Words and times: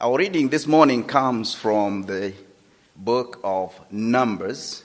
Our 0.00 0.18
reading 0.18 0.48
this 0.48 0.68
morning 0.68 1.02
comes 1.02 1.56
from 1.56 2.04
the 2.04 2.32
book 2.94 3.40
of 3.42 3.80
Numbers, 3.90 4.84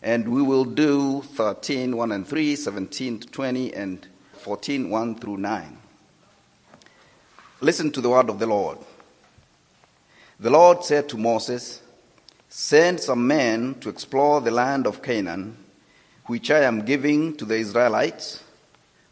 and 0.00 0.26
we 0.26 0.40
will 0.40 0.64
do 0.64 1.20
13, 1.20 1.94
1 1.94 2.12
and 2.12 2.26
3, 2.26 2.56
17 2.56 3.18
to 3.18 3.26
20, 3.28 3.74
and 3.74 4.06
14, 4.32 4.88
1 4.88 5.14
through 5.16 5.36
9. 5.36 5.78
Listen 7.60 7.92
to 7.92 8.00
the 8.00 8.08
word 8.08 8.30
of 8.30 8.38
the 8.38 8.46
Lord. 8.46 8.78
The 10.40 10.48
Lord 10.48 10.82
said 10.82 11.06
to 11.10 11.18
Moses, 11.18 11.82
Send 12.48 13.00
some 13.00 13.26
men 13.26 13.74
to 13.80 13.90
explore 13.90 14.40
the 14.40 14.50
land 14.50 14.86
of 14.86 15.02
Canaan, 15.02 15.58
which 16.24 16.50
I 16.50 16.60
am 16.60 16.86
giving 16.86 17.36
to 17.36 17.44
the 17.44 17.56
Israelites. 17.56 18.42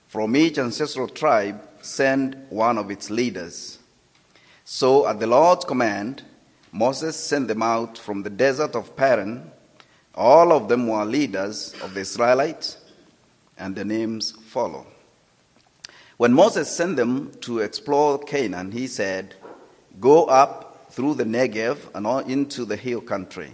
From 0.08 0.36
each 0.36 0.56
ancestral 0.56 1.08
tribe, 1.08 1.60
send 1.82 2.46
one 2.48 2.78
of 2.78 2.90
its 2.90 3.10
leaders. 3.10 3.80
So, 4.66 5.06
at 5.06 5.20
the 5.20 5.26
Lord's 5.26 5.66
command, 5.66 6.22
Moses 6.72 7.16
sent 7.16 7.48
them 7.48 7.62
out 7.62 7.98
from 7.98 8.22
the 8.22 8.30
desert 8.30 8.74
of 8.74 8.96
Paran. 8.96 9.50
All 10.14 10.52
of 10.52 10.68
them 10.68 10.88
were 10.88 11.04
leaders 11.04 11.74
of 11.82 11.92
the 11.92 12.00
Israelites, 12.00 12.78
and 13.58 13.76
their 13.76 13.84
names 13.84 14.30
follow. 14.30 14.86
When 16.16 16.32
Moses 16.32 16.74
sent 16.74 16.96
them 16.96 17.32
to 17.42 17.58
explore 17.58 18.18
Canaan, 18.18 18.72
he 18.72 18.86
said, 18.86 19.34
Go 20.00 20.24
up 20.24 20.90
through 20.90 21.14
the 21.14 21.24
Negev 21.24 21.76
and 21.94 22.06
on 22.06 22.30
into 22.30 22.64
the 22.64 22.76
hill 22.76 23.02
country. 23.02 23.50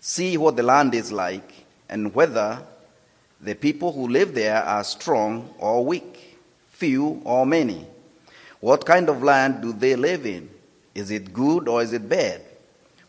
See 0.00 0.36
what 0.36 0.56
the 0.56 0.64
land 0.64 0.92
is 0.94 1.12
like, 1.12 1.66
and 1.88 2.12
whether 2.14 2.66
the 3.40 3.54
people 3.54 3.92
who 3.92 4.08
live 4.08 4.34
there 4.34 4.62
are 4.64 4.82
strong 4.82 5.54
or 5.58 5.84
weak, 5.84 6.38
few 6.70 7.22
or 7.24 7.46
many. 7.46 7.86
What 8.62 8.86
kind 8.86 9.08
of 9.08 9.24
land 9.24 9.60
do 9.60 9.72
they 9.72 9.96
live 9.96 10.24
in? 10.24 10.48
Is 10.94 11.10
it 11.10 11.32
good 11.32 11.66
or 11.66 11.82
is 11.82 11.92
it 11.92 12.08
bad? 12.08 12.42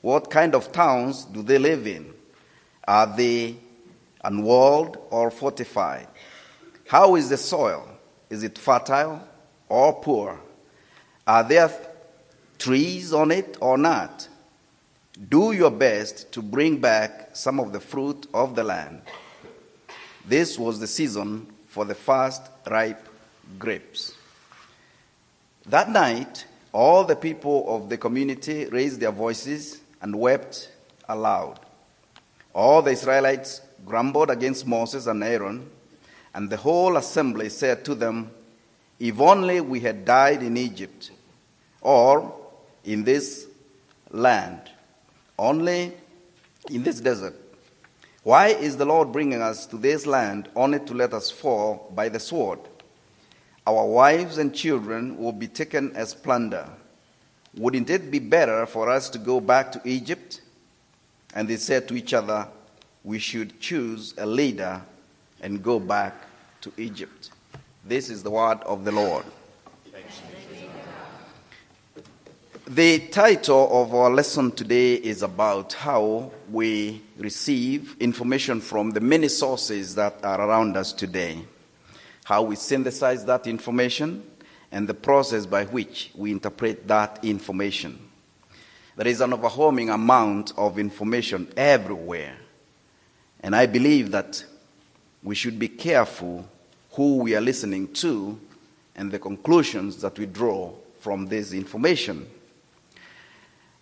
What 0.01 0.31
kind 0.31 0.55
of 0.55 0.71
towns 0.71 1.25
do 1.25 1.43
they 1.43 1.59
live 1.59 1.85
in? 1.85 2.11
Are 2.87 3.05
they 3.05 3.57
unwalled 4.23 4.97
or 5.11 5.29
fortified? 5.29 6.07
How 6.87 7.15
is 7.15 7.29
the 7.29 7.37
soil? 7.37 7.87
Is 8.31 8.41
it 8.41 8.57
fertile 8.57 9.21
or 9.69 9.93
poor? 9.93 10.39
Are 11.27 11.43
there 11.43 11.71
trees 12.57 13.13
on 13.13 13.29
it 13.29 13.55
or 13.61 13.77
not? 13.77 14.27
Do 15.29 15.51
your 15.51 15.69
best 15.69 16.31
to 16.31 16.41
bring 16.41 16.79
back 16.79 17.35
some 17.35 17.59
of 17.59 17.71
the 17.71 17.79
fruit 17.79 18.25
of 18.33 18.55
the 18.55 18.63
land. 18.63 19.03
This 20.25 20.57
was 20.57 20.79
the 20.79 20.87
season 20.87 21.45
for 21.67 21.85
the 21.85 21.93
first 21.93 22.41
ripe 22.71 23.07
grapes. 23.59 24.15
That 25.67 25.89
night, 25.89 26.45
all 26.71 27.03
the 27.03 27.15
people 27.15 27.65
of 27.73 27.89
the 27.89 27.97
community 27.97 28.65
raised 28.65 28.99
their 28.99 29.11
voices 29.11 29.79
and 30.01 30.15
wept 30.15 30.69
aloud. 31.07 31.59
All 32.53 32.81
the 32.81 32.91
Israelites 32.91 33.61
grumbled 33.85 34.29
against 34.29 34.67
Moses 34.67 35.07
and 35.07 35.23
Aaron, 35.23 35.69
and 36.33 36.49
the 36.49 36.57
whole 36.57 36.97
assembly 36.97 37.49
said 37.49 37.85
to 37.85 37.95
them, 37.95 38.31
If 38.99 39.19
only 39.19 39.61
we 39.61 39.79
had 39.79 40.05
died 40.05 40.43
in 40.43 40.57
Egypt 40.57 41.11
or 41.81 42.33
in 42.83 43.03
this 43.03 43.47
land, 44.11 44.69
only 45.37 45.93
in 46.69 46.83
this 46.83 46.99
desert. 46.99 47.35
Why 48.23 48.47
is 48.49 48.77
the 48.77 48.85
Lord 48.85 49.11
bringing 49.11 49.41
us 49.41 49.65
to 49.67 49.77
this 49.77 50.05
land 50.05 50.49
only 50.55 50.79
to 50.79 50.93
let 50.93 51.13
us 51.13 51.29
fall 51.29 51.91
by 51.93 52.09
the 52.09 52.19
sword? 52.19 52.59
Our 53.65 53.85
wives 53.85 54.37
and 54.37 54.53
children 54.53 55.17
will 55.17 55.31
be 55.31 55.47
taken 55.47 55.95
as 55.95 56.13
plunder. 56.13 56.67
Wouldn't 57.55 57.89
it 57.89 58.11
be 58.11 58.19
better 58.19 58.65
for 58.65 58.89
us 58.89 59.09
to 59.11 59.17
go 59.17 59.39
back 59.39 59.71
to 59.71 59.81
Egypt? 59.85 60.41
And 61.33 61.47
they 61.47 61.55
said 61.55 61.87
to 61.87 61.95
each 61.95 62.13
other, 62.13 62.47
We 63.05 63.19
should 63.19 63.61
choose 63.61 64.13
a 64.17 64.25
leader 64.25 64.81
and 65.39 65.63
go 65.63 65.79
back 65.79 66.13
to 66.61 66.73
Egypt. 66.77 67.29
This 67.85 68.09
is 68.09 68.21
the 68.21 68.31
word 68.31 68.59
of 68.63 68.83
the 68.83 68.91
Lord. 68.91 69.25
The 72.67 72.99
title 73.07 73.81
of 73.81 73.93
our 73.93 74.09
lesson 74.09 74.51
today 74.51 74.95
is 74.95 75.21
about 75.21 75.73
how 75.73 76.31
we 76.51 77.01
receive 77.17 77.95
information 77.99 78.59
from 78.61 78.91
the 78.91 79.01
many 79.01 79.27
sources 79.27 79.95
that 79.95 80.23
are 80.23 80.41
around 80.41 80.75
us 80.75 80.91
today 80.91 81.45
how 82.23 82.43
we 82.43 82.55
synthesize 82.55 83.25
that 83.25 83.47
information, 83.47 84.23
and 84.71 84.87
the 84.87 84.93
process 84.93 85.45
by 85.45 85.65
which 85.65 86.11
we 86.15 86.31
interpret 86.31 86.87
that 86.87 87.19
information. 87.23 87.99
There 88.95 89.07
is 89.07 89.21
an 89.21 89.33
overwhelming 89.33 89.89
amount 89.89 90.53
of 90.57 90.79
information 90.79 91.51
everywhere, 91.55 92.37
and 93.41 93.55
I 93.55 93.65
believe 93.65 94.11
that 94.11 94.43
we 95.21 95.35
should 95.35 95.59
be 95.59 95.67
careful 95.67 96.47
who 96.91 97.17
we 97.17 97.35
are 97.35 97.41
listening 97.41 97.93
to 97.93 98.39
and 98.95 99.11
the 99.11 99.19
conclusions 99.19 99.97
that 100.01 100.17
we 100.17 100.25
draw 100.25 100.73
from 100.99 101.27
this 101.27 101.53
information. 101.53 102.27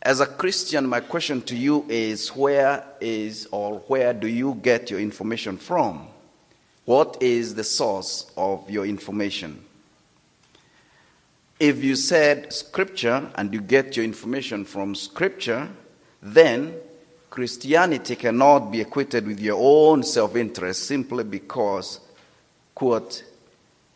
As 0.02 0.20
a 0.20 0.26
Christian, 0.26 0.88
my 0.88 1.00
question 1.00 1.42
to 1.44 1.56
you 1.56 1.86
is 1.88 2.30
where 2.30 2.84
is 3.00 3.48
or 3.52 3.80
where 3.88 4.14
do 4.14 4.28
you 4.28 4.56
get 4.56 4.90
your 4.90 5.00
information 5.00 5.58
from? 5.58 6.08
What 6.86 7.18
is 7.22 7.56
the 7.56 7.64
source 7.64 8.32
of 8.36 8.70
your 8.70 8.86
information? 8.86 9.64
If 11.60 11.84
you 11.84 11.96
said 11.96 12.52
scripture 12.52 13.30
and 13.36 13.54
you 13.54 13.62
get 13.62 13.96
your 13.96 14.04
information 14.04 14.66
from 14.66 14.96
scripture, 14.96 15.70
then 16.22 16.74
Christianity 17.30 18.16
cannot 18.16 18.72
be 18.72 18.82
equated 18.82 19.28
with 19.28 19.40
your 19.40 19.58
own 19.60 20.02
self 20.04 20.36
interest 20.36 20.86
simply 20.86 21.24
because, 21.24 22.00
quote, 22.74 23.24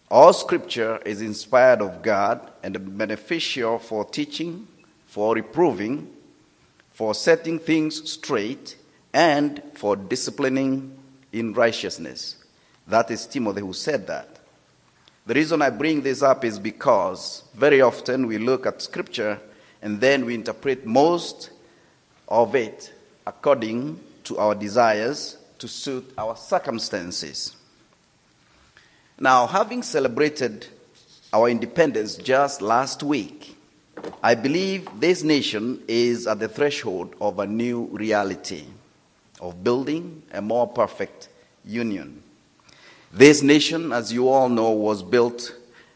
all 0.09 0.31
scripture 0.31 0.99
is 1.05 1.21
inspired 1.21 1.81
of 1.81 2.03
God 2.03 2.51
and 2.61 2.97
beneficial 2.97 3.79
for 3.79 4.05
teaching, 4.05 4.67
for 5.07 5.33
reproving, 5.33 6.07
for 6.91 7.15
setting 7.15 7.57
things 7.57 8.09
straight, 8.11 8.77
and 9.11 9.61
for 9.73 9.95
disciplining 9.95 10.95
in 11.33 11.53
righteousness. 11.53 12.44
That 12.87 13.09
is 13.11 13.25
Timothy 13.25 13.61
who 13.61 13.73
said 13.73 14.07
that. 14.07 14.39
The 15.25 15.33
reason 15.33 15.61
I 15.61 15.71
bring 15.71 16.01
this 16.01 16.21
up 16.21 16.45
is 16.45 16.59
because 16.59 17.43
very 17.55 17.81
often 17.81 18.27
we 18.27 18.37
look 18.37 18.65
at 18.65 18.81
scripture 18.81 19.39
and 19.81 19.99
then 19.99 20.25
we 20.25 20.35
interpret 20.35 20.85
most 20.85 21.49
of 22.27 22.55
it 22.55 22.93
according 23.25 23.99
to 24.25 24.37
our 24.37 24.53
desires 24.53 25.37
to 25.57 25.67
suit 25.67 26.13
our 26.17 26.35
circumstances. 26.35 27.55
Now, 29.19 29.47
having 29.47 29.81
celebrated 29.81 30.67
our 31.33 31.49
independence 31.49 32.15
just 32.15 32.61
last 32.61 33.01
week, 33.01 33.57
I 34.21 34.35
believe 34.35 34.87
this 34.99 35.23
nation 35.23 35.81
is 35.87 36.27
at 36.27 36.39
the 36.39 36.47
threshold 36.47 37.15
of 37.19 37.39
a 37.39 37.47
new 37.47 37.85
reality 37.85 38.65
of 39.39 39.63
building 39.63 40.23
a 40.31 40.41
more 40.41 40.67
perfect 40.67 41.29
union. 41.63 42.21
This 43.15 43.41
nation, 43.41 43.93
as 43.93 44.11
you 44.11 44.27
all 44.27 44.49
know, 44.49 44.71
was 44.71 45.01
built 45.01 45.55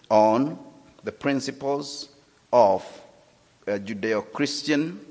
on 0.09 0.57
the 1.03 1.11
principles 1.11 2.07
of 2.53 2.81
uh, 3.67 3.71
Judeo 3.71 4.31
Christian 4.31 5.01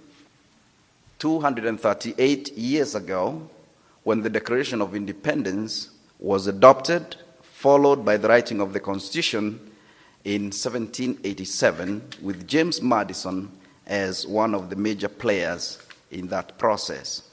238 1.18 2.52
years 2.52 2.94
ago 2.94 3.47
when 4.04 4.22
the 4.22 4.30
Declaration 4.30 4.80
of 4.80 4.97
Independence 4.97 5.91
was 6.18 6.47
adopted, 6.47 7.16
followed 7.42 8.06
by 8.06 8.16
the 8.16 8.26
writing 8.26 8.62
of 8.62 8.72
the 8.72 8.80
Constitution 8.80 9.60
in 10.24 10.44
1787, 10.44 12.02
with 12.22 12.48
James 12.48 12.80
Madison 12.80 13.50
as 13.86 14.26
one 14.26 14.54
of 14.54 14.71
the 14.71 14.77
major 14.77 15.09
players 15.10 15.78
in 16.10 16.28
that 16.28 16.56
process. 16.56 17.28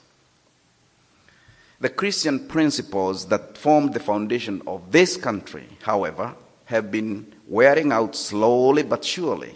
The 1.79 1.89
Christian 1.89 2.47
principles 2.47 3.27
that 3.27 3.57
formed 3.57 3.93
the 3.93 3.99
foundation 3.99 4.61
of 4.65 4.91
this 4.91 5.17
country, 5.17 5.67
however, 5.81 6.33
have 6.65 6.89
been 6.89 7.33
wearing 7.47 7.91
out 7.91 8.15
slowly 8.15 8.83
but 8.83 9.03
surely. 9.03 9.53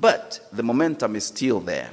But 0.00 0.40
the 0.52 0.62
momentum 0.62 1.16
is 1.16 1.26
still 1.26 1.60
there. 1.60 1.90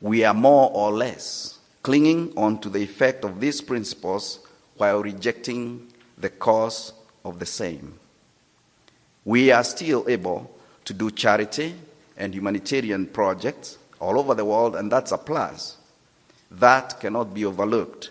We 0.00 0.24
are 0.24 0.34
more 0.34 0.70
or 0.72 0.92
less 0.92 1.58
clinging 1.82 2.32
on 2.36 2.60
to 2.60 2.68
the 2.68 2.82
effect 2.82 3.24
of 3.24 3.40
these 3.40 3.60
principles 3.60 4.40
while 4.76 5.02
rejecting 5.02 5.92
the 6.18 6.30
cause 6.30 6.92
of 7.24 7.38
the 7.38 7.46
same. 7.46 7.98
We 9.24 9.50
are 9.50 9.64
still 9.64 10.04
able 10.08 10.50
to 10.84 10.94
do 10.94 11.10
charity 11.10 11.74
and 12.16 12.34
humanitarian 12.34 13.06
projects 13.06 13.78
all 14.00 14.18
over 14.18 14.34
the 14.34 14.44
world, 14.44 14.76
and 14.76 14.90
that's 14.90 15.12
a 15.12 15.18
plus. 15.18 15.76
That 16.50 17.00
cannot 17.00 17.34
be 17.34 17.44
overlooked. 17.44 18.10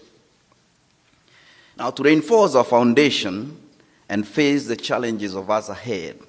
Now, 1.77 1.91
to 1.91 2.03
reinforce 2.03 2.55
our 2.55 2.63
foundation 2.63 3.57
and 4.07 4.27
face 4.27 4.67
the 4.67 4.75
challenges 4.75 5.35
of 5.35 5.49
us 5.49 5.69
ahead, 5.69 6.19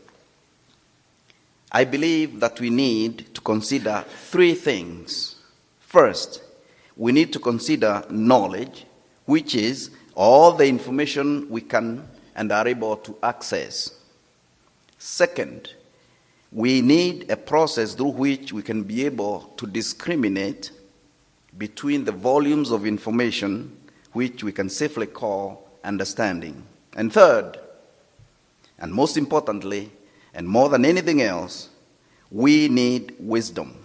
I 1.70 1.84
believe 1.84 2.40
that 2.40 2.58
we 2.60 2.70
need 2.70 3.34
to 3.34 3.40
consider 3.40 4.04
three 4.08 4.54
things. 4.54 5.36
First, 5.80 6.42
we 6.96 7.12
need 7.12 7.32
to 7.32 7.38
consider 7.38 8.04
knowledge, 8.08 8.86
which 9.26 9.54
is 9.54 9.90
all 10.14 10.52
the 10.52 10.66
information 10.66 11.48
we 11.50 11.60
can 11.60 12.08
and 12.34 12.50
are 12.50 12.66
able 12.66 12.96
to 12.98 13.16
access. 13.22 13.92
Second, 14.98 15.70
we 16.50 16.80
need 16.80 17.30
a 17.30 17.36
process 17.36 17.94
through 17.94 18.12
which 18.12 18.52
we 18.52 18.62
can 18.62 18.82
be 18.82 19.04
able 19.04 19.52
to 19.56 19.66
discriminate 19.66 20.70
between 21.58 22.04
the 22.04 22.12
volumes 22.12 22.70
of 22.70 22.86
information 22.86 23.76
which 24.12 24.42
we 24.42 24.52
can 24.52 24.68
safely 24.68 25.06
call 25.06 25.68
understanding. 25.84 26.62
And 26.96 27.12
third, 27.12 27.58
and 28.78 28.92
most 28.92 29.16
importantly, 29.16 29.90
and 30.34 30.46
more 30.48 30.68
than 30.68 30.84
anything 30.84 31.22
else, 31.22 31.68
we 32.30 32.68
need 32.68 33.14
wisdom. 33.18 33.76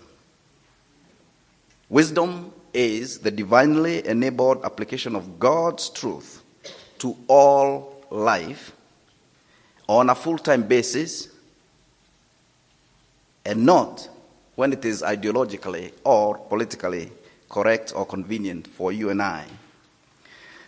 Wisdom 1.90 2.54
is 2.74 3.20
the 3.20 3.32
divinely 3.32 4.06
enabled 4.08 4.64
application 4.64 5.16
of 5.16 5.40
God's 5.40 5.90
truth 5.90 6.42
to 7.00 7.18
all 7.28 8.06
life 8.10 8.74
on 9.88 10.10
a 10.10 10.16
full 10.16 10.38
time 10.38 10.64
basis 10.64 11.30
and 13.46 13.66
not 13.66 14.08
when 14.56 14.72
it 14.72 14.86
is 14.86 15.02
ideologically 15.02 15.92
or 16.04 16.38
politically 16.38 17.12
correct 17.52 17.92
or 17.96 18.06
convenient 18.06 18.66
for 18.66 18.94
you 18.94 19.10
and 19.10 19.22
I. 19.22 19.46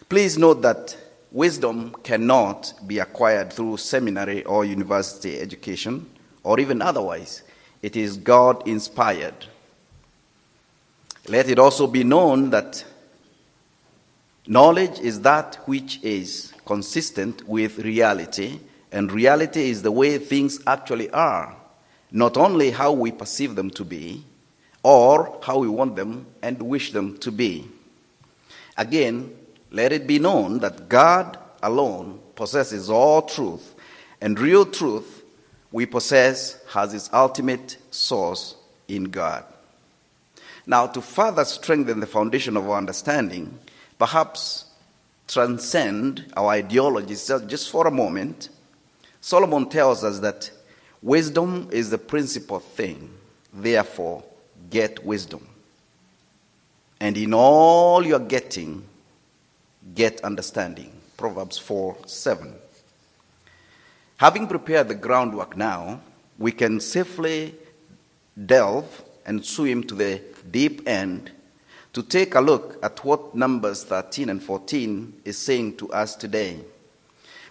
Please 0.09 0.37
note 0.37 0.61
that 0.61 0.95
wisdom 1.31 1.95
cannot 2.03 2.73
be 2.85 2.99
acquired 2.99 3.53
through 3.53 3.77
seminary 3.77 4.43
or 4.43 4.65
university 4.65 5.39
education 5.39 6.05
or 6.43 6.59
even 6.59 6.81
otherwise. 6.81 7.43
It 7.81 7.95
is 7.95 8.17
God 8.17 8.67
inspired. 8.67 9.45
Let 11.29 11.49
it 11.49 11.57
also 11.57 11.87
be 11.87 12.03
known 12.03 12.49
that 12.49 12.83
knowledge 14.45 14.99
is 14.99 15.21
that 15.21 15.55
which 15.65 16.03
is 16.03 16.53
consistent 16.65 17.47
with 17.47 17.79
reality, 17.79 18.59
and 18.91 19.09
reality 19.09 19.69
is 19.69 19.81
the 19.81 19.91
way 19.91 20.17
things 20.17 20.59
actually 20.67 21.09
are, 21.11 21.55
not 22.11 22.35
only 22.35 22.71
how 22.71 22.91
we 22.91 23.11
perceive 23.11 23.55
them 23.55 23.69
to 23.71 23.85
be, 23.85 24.25
or 24.83 25.39
how 25.41 25.57
we 25.57 25.67
want 25.67 25.95
them 25.95 26.27
and 26.41 26.61
wish 26.61 26.91
them 26.91 27.17
to 27.19 27.31
be. 27.31 27.67
Again, 28.77 29.35
let 29.71 29.91
it 29.91 30.05
be 30.05 30.19
known 30.19 30.59
that 30.59 30.89
God 30.89 31.37
alone 31.63 32.19
possesses 32.35 32.89
all 32.89 33.21
truth, 33.23 33.73
and 34.21 34.39
real 34.39 34.65
truth 34.65 35.23
we 35.71 35.85
possess 35.85 36.61
has 36.67 36.93
its 36.93 37.09
ultimate 37.13 37.77
source 37.89 38.55
in 38.87 39.05
God. 39.05 39.45
Now, 40.65 40.87
to 40.87 41.01
further 41.01 41.45
strengthen 41.45 41.99
the 41.99 42.07
foundation 42.07 42.55
of 42.55 42.69
our 42.69 42.77
understanding, 42.77 43.57
perhaps 43.97 44.65
transcend 45.27 46.31
our 46.37 46.49
ideologies 46.49 47.31
just 47.47 47.69
for 47.69 47.87
a 47.87 47.91
moment, 47.91 48.49
Solomon 49.21 49.69
tells 49.69 50.03
us 50.03 50.19
that 50.19 50.51
wisdom 51.01 51.69
is 51.71 51.89
the 51.89 51.97
principal 51.97 52.59
thing. 52.59 53.09
Therefore, 53.53 54.23
get 54.69 55.03
wisdom. 55.05 55.47
And 56.99 57.17
in 57.17 57.33
all 57.33 58.05
you're 58.05 58.19
getting, 58.19 58.83
get 59.93 60.23
understanding. 60.23 60.91
Proverbs 61.17 61.57
4 61.57 61.97
7. 62.05 62.53
Having 64.17 64.47
prepared 64.47 64.87
the 64.87 64.95
groundwork 64.95 65.57
now, 65.57 65.99
we 66.37 66.51
can 66.51 66.79
safely 66.79 67.55
delve 68.45 69.03
and 69.25 69.45
swim 69.45 69.83
to 69.83 69.95
the 69.95 70.21
deep 70.49 70.87
end 70.87 71.31
to 71.93 72.01
take 72.01 72.35
a 72.35 72.41
look 72.41 72.79
at 72.83 73.03
what 73.05 73.35
Numbers 73.35 73.83
13 73.83 74.29
and 74.29 74.41
14 74.41 75.21
is 75.25 75.37
saying 75.37 75.77
to 75.77 75.91
us 75.91 76.15
today. 76.15 76.59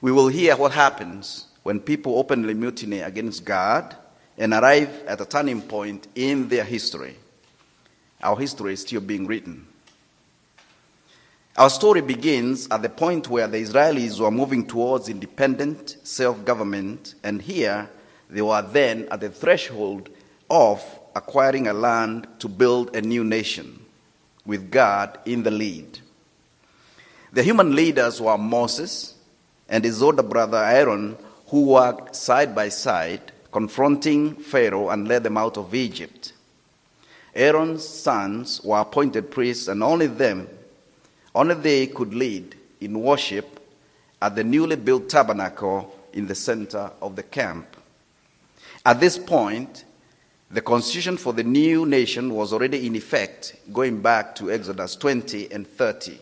We 0.00 0.10
will 0.10 0.28
hear 0.28 0.56
what 0.56 0.72
happens 0.72 1.46
when 1.62 1.78
people 1.78 2.18
openly 2.18 2.54
mutiny 2.54 3.00
against 3.00 3.44
God 3.44 3.96
and 4.38 4.52
arrive 4.52 5.04
at 5.06 5.20
a 5.20 5.24
turning 5.24 5.62
point 5.62 6.08
in 6.14 6.48
their 6.48 6.64
history. 6.64 7.16
Our 8.22 8.38
history 8.38 8.74
is 8.74 8.80
still 8.80 9.00
being 9.00 9.26
written. 9.26 9.66
Our 11.56 11.68
story 11.68 12.00
begins 12.00 12.66
at 12.70 12.80
the 12.80 12.88
point 12.88 13.28
where 13.28 13.46
the 13.46 13.58
Israelis 13.58 14.18
were 14.18 14.30
moving 14.30 14.66
towards 14.66 15.08
independent 15.08 15.96
self 16.02 16.44
government, 16.44 17.14
and 17.22 17.42
here 17.42 17.90
they 18.30 18.40
were 18.40 18.62
then 18.62 19.06
at 19.10 19.20
the 19.20 19.28
threshold 19.28 20.08
of 20.48 20.82
acquiring 21.14 21.66
a 21.66 21.72
land 21.74 22.26
to 22.38 22.48
build 22.48 22.96
a 22.96 23.02
new 23.02 23.24
nation 23.24 23.84
with 24.46 24.70
God 24.70 25.18
in 25.26 25.42
the 25.42 25.50
lead. 25.50 25.98
The 27.32 27.42
human 27.42 27.74
leaders 27.74 28.20
were 28.20 28.38
Moses 28.38 29.14
and 29.68 29.84
his 29.84 30.02
older 30.02 30.22
brother 30.22 30.58
Aaron, 30.58 31.16
who 31.48 31.64
worked 31.64 32.14
side 32.14 32.54
by 32.54 32.68
side, 32.68 33.31
confronting 33.52 34.34
Pharaoh 34.34 34.88
and 34.88 35.06
led 35.06 35.22
them 35.22 35.36
out 35.36 35.58
of 35.58 35.74
Egypt. 35.74 36.32
Aaron's 37.34 37.86
sons 37.86 38.60
were 38.64 38.80
appointed 38.80 39.30
priests, 39.30 39.68
and 39.68 39.82
only 39.82 40.06
them, 40.06 40.48
only 41.34 41.54
they 41.54 41.86
could 41.86 42.14
lead 42.14 42.56
in 42.80 43.00
worship 43.00 43.60
at 44.20 44.34
the 44.34 44.44
newly 44.44 44.76
built 44.76 45.08
tabernacle 45.08 45.94
in 46.12 46.26
the 46.26 46.34
center 46.34 46.90
of 47.00 47.16
the 47.16 47.22
camp. 47.22 47.76
At 48.84 49.00
this 49.00 49.18
point, 49.18 49.84
the 50.50 50.60
constitution 50.60 51.16
for 51.16 51.32
the 51.32 51.42
new 51.42 51.86
nation 51.86 52.34
was 52.34 52.52
already 52.52 52.86
in 52.86 52.94
effect, 52.94 53.56
going 53.72 54.02
back 54.02 54.34
to 54.36 54.50
Exodus 54.50 54.96
20 54.96 55.50
and 55.50 55.66
30. 55.66 56.18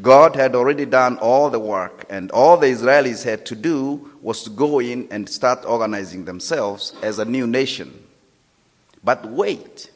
God 0.00 0.34
had 0.34 0.54
already 0.54 0.86
done 0.86 1.18
all 1.18 1.50
the 1.50 1.60
work, 1.60 2.04
and 2.10 2.30
all 2.32 2.56
the 2.56 2.66
Israelis 2.66 3.24
had 3.24 3.46
to 3.46 3.54
do 3.54 4.10
was 4.20 4.42
to 4.42 4.50
go 4.50 4.80
in 4.80 5.06
and 5.10 5.28
start 5.28 5.64
organizing 5.64 6.24
themselves 6.24 6.94
as 7.02 7.18
a 7.18 7.24
new 7.24 7.46
nation. 7.46 8.04
But 9.04 9.24
wait, 9.26 9.90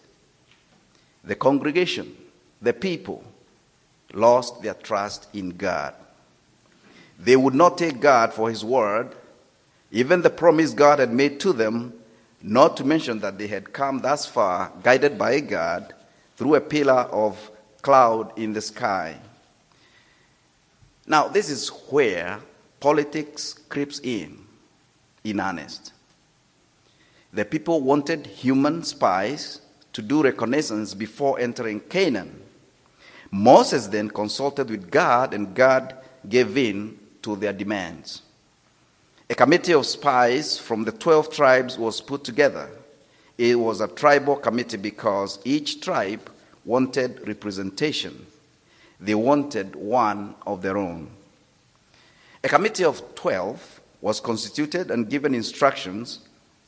the 1.25 1.35
congregation, 1.35 2.17
the 2.63 2.73
people, 2.73 3.25
lost 4.13 4.63
their 4.63 4.75
trust 4.75 5.27
in 5.35 5.51
God. 5.51 5.95
They 7.19 7.37
would 7.37 7.55
not 7.55 7.77
take 7.77 8.01
God 8.01 8.33
for 8.33 8.49
His 8.49 8.65
word, 8.65 9.15
even 9.91 10.23
the 10.23 10.31
promise 10.31 10.73
God 10.73 11.01
had 11.01 11.13
made 11.13 11.41
to 11.41 11.53
them 11.53 11.95
not 12.41 12.77
to 12.77 12.85
mention 12.85 13.19
that 13.21 13.39
they 13.39 13.49
had 13.49 13.73
come 13.73 13.99
thus 13.99 14.27
far, 14.27 14.71
guided 14.83 15.19
by 15.19 15.41
God, 15.41 15.93
through 16.37 16.55
a 16.55 16.61
pillar 16.61 17.01
of 17.11 17.51
cloud 17.83 18.39
in 18.39 18.53
the 18.53 18.61
sky. 18.61 19.19
Now, 21.09 21.27
this 21.27 21.49
is 21.49 21.71
where 21.89 22.39
politics 22.81 23.55
creeps 23.55 23.99
in, 24.01 24.45
in 25.25 25.41
earnest. 25.41 25.95
The 27.33 27.47
people 27.47 27.81
wanted 27.81 28.27
human 28.27 28.83
spies 28.85 29.63
to 29.95 30.03
do 30.03 30.23
reconnaissance 30.23 30.93
before 30.93 31.41
entering 31.41 31.81
Canaan. 31.81 32.43
Moses 33.31 33.87
then 33.87 34.11
consulted 34.11 34.69
with 34.69 34.91
God, 34.91 35.33
and 35.33 35.55
God 35.55 35.97
gave 36.29 36.59
in 36.59 36.99
to 37.23 37.37
their 37.37 37.55
demands. 37.55 38.21
A 39.31 39.35
committee 39.35 39.73
of 39.73 39.87
spies 39.87 40.59
from 40.59 40.85
the 40.85 40.93
12 40.93 41.31
tribes 41.31 41.79
was 41.79 42.03
put 42.03 42.23
together. 42.23 42.69
It 43.39 43.59
was 43.59 43.81
a 43.81 43.89
tribal 43.89 44.37
committee 44.37 44.77
because 44.77 45.39
each 45.45 45.81
tribe 45.81 46.31
wanted 46.67 47.27
representation. 47.27 48.27
They 49.01 49.15
wanted 49.15 49.77
one 49.77 50.35
of 50.47 50.63
their 50.63 50.77
own. 50.77 51.11
A 52.43 52.49
committee 52.49 52.85
of 52.85 53.15
12 53.15 53.81
was 54.01 54.21
constituted 54.21 54.91
and 54.91 55.09
given 55.09 55.35
instructions 55.35 56.21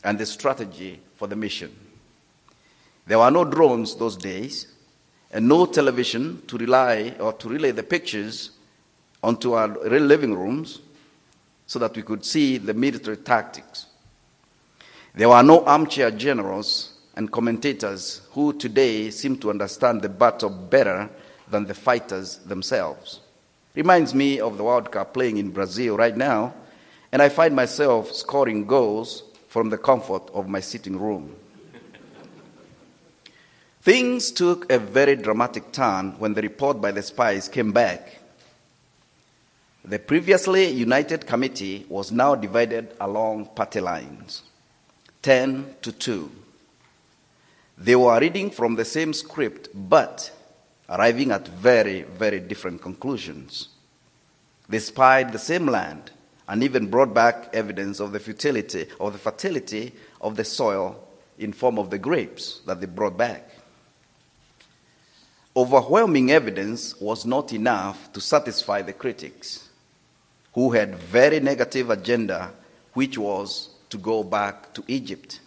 and 0.03 0.19
the 0.19 0.27
strategy 0.27 1.01
for 1.17 1.29
the 1.29 1.37
mission. 1.37 1.75
There 3.07 3.19
were 3.19 3.31
no 3.31 3.45
drones 3.45 3.95
those 3.95 4.17
days 4.17 4.67
and 5.33 5.49
no 5.49 5.67
television 5.67 6.43
to 6.47 6.59
rely 6.59 7.15
or 7.21 7.33
to 7.35 7.49
relay 7.49 7.71
the 7.71 7.83
pictures 7.83 8.51
onto 9.23 9.53
our 9.53 9.69
living 9.69 10.35
rooms 10.35 10.81
so 11.67 11.79
that 11.79 11.95
we 11.95 12.03
could 12.03 12.25
see 12.25 12.59
the 12.59 12.75
military 12.75 13.17
tactics. 13.17 13.87
There 15.15 15.29
were 15.29 15.43
no 15.43 15.65
armchair 15.65 16.11
generals 16.11 16.95
and 17.15 17.31
commentators 17.31 18.23
who 18.33 18.53
today 18.53 19.11
seem 19.11 19.37
to 19.39 19.51
understand 19.51 20.03
the 20.03 20.09
battle 20.09 20.51
better 20.51 21.09
than 21.51 21.67
the 21.67 21.75
fighters 21.75 22.37
themselves. 22.39 23.21
Reminds 23.75 24.15
me 24.15 24.41
of 24.41 24.57
the 24.57 24.65
World 24.65 24.91
Cup 24.91 25.15
playing 25.15 25.39
in 25.39 25.51
Brazil 25.51 25.97
right 25.97 26.17
now, 26.17 26.55
and 27.13 27.21
I 27.21 27.29
find 27.29 27.55
myself 27.55 28.13
scoring 28.13 28.67
goals 28.67 29.23
from 29.49 29.71
the 29.71 29.79
comfort 29.79 30.31
of 30.33 30.49
my 30.49 30.61
sitting 30.61 30.99
room. 30.99 31.35
Things 33.83 34.31
took 34.31 34.71
a 34.71 34.79
very 34.79 35.17
dramatic 35.17 35.73
turn 35.73 36.13
when 36.19 36.35
the 36.35 36.43
report 36.43 36.81
by 36.81 36.93
the 36.93 37.03
spies 37.03 37.49
came 37.49 37.73
back 37.73 38.21
the 39.85 39.99
previously 39.99 40.69
united 40.69 41.27
committee 41.27 41.87
was 41.89 42.13
now 42.13 42.35
divided 42.35 42.95
along 43.01 43.47
party 43.47 43.81
lines. 43.81 44.43
10 45.23 45.75
to 45.81 45.91
2. 45.91 46.31
They 47.79 47.97
were 47.97 48.21
reading 48.21 48.51
from 48.51 48.77
the 48.77 48.85
same 48.85 49.15
script, 49.15 49.69
but 49.75 50.31
arriving 50.91 51.31
at 51.31 51.47
very, 51.47 52.03
very 52.03 52.41
different 52.41 52.83
conclusions. 52.83 53.69
They 54.69 54.81
spied 54.81 55.33
the 55.33 55.39
same 55.39 55.67
land 55.67 56.11
and 56.49 56.65
even 56.65 56.91
brought 56.91 57.15
back 57.15 57.49
evidence 57.53 58.01
of 58.01 58.11
the 58.11 58.19
fertility 58.19 58.89
of 58.99 59.13
the 59.13 59.19
fertility 59.19 59.93
of 60.21 60.35
the 60.37 60.45
soil 60.45 61.07
in 61.39 61.53
form 61.53 61.79
of 61.79 61.91
the 61.91 61.99
grapes 61.99 62.61
that 62.67 62.81
they 62.81 62.87
brought 62.87 63.17
back. 63.17 63.49
Overwhelming 65.57 66.31
evidence 66.31 67.01
was 67.01 67.25
not 67.25 67.53
enough 67.53 68.13
to 68.13 68.21
satisfy 68.21 68.83
the 68.83 68.93
critics, 68.93 69.69
who 70.55 70.71
had 70.71 70.97
very 70.97 71.41
negative 71.41 71.91
agenda, 71.91 72.53
which 72.95 73.17
was 73.17 73.71
to 73.91 73.99
go 73.99 74.23
back 74.23 74.73
to 74.75 74.85
Egypt. 74.87 75.41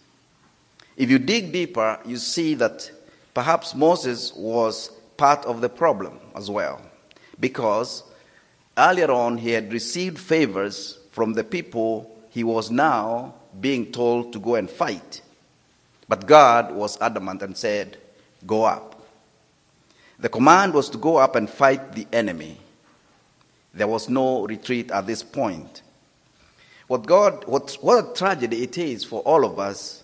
If 0.96 1.10
you 1.10 1.18
dig 1.18 1.52
deeper, 1.52 1.98
you 2.04 2.16
see 2.18 2.54
that 2.54 2.90
perhaps 3.32 3.74
Moses 3.74 4.32
was 4.34 4.90
part 5.16 5.44
of 5.44 5.60
the 5.60 5.68
problem 5.68 6.18
as 6.34 6.50
well, 6.50 6.80
because 7.40 8.02
earlier 8.76 9.10
on 9.10 9.38
he 9.38 9.50
had 9.50 9.72
received 9.72 10.18
favors 10.18 10.98
from 11.10 11.32
the 11.32 11.44
people 11.44 12.10
he 12.30 12.42
was 12.42 12.70
now 12.70 13.34
being 13.60 13.92
told 13.92 14.32
to 14.32 14.40
go 14.40 14.56
and 14.56 14.68
fight. 14.68 15.20
But 16.08 16.26
God 16.26 16.74
was 16.74 17.00
adamant 17.00 17.42
and 17.42 17.56
said, 17.56 17.96
Go 18.46 18.64
up. 18.64 19.02
The 20.18 20.28
command 20.28 20.74
was 20.74 20.90
to 20.90 20.98
go 20.98 21.16
up 21.16 21.36
and 21.36 21.48
fight 21.48 21.92
the 21.92 22.06
enemy. 22.12 22.58
There 23.72 23.86
was 23.86 24.08
no 24.08 24.46
retreat 24.46 24.90
at 24.90 25.06
this 25.06 25.22
point. 25.22 25.82
What 26.86 27.06
God, 27.06 27.44
what, 27.46 27.72
what 27.80 28.04
a 28.04 28.14
tragedy 28.14 28.62
it 28.62 28.76
is 28.76 29.04
for 29.04 29.20
all 29.22 29.44
of 29.44 29.58
us, 29.58 30.02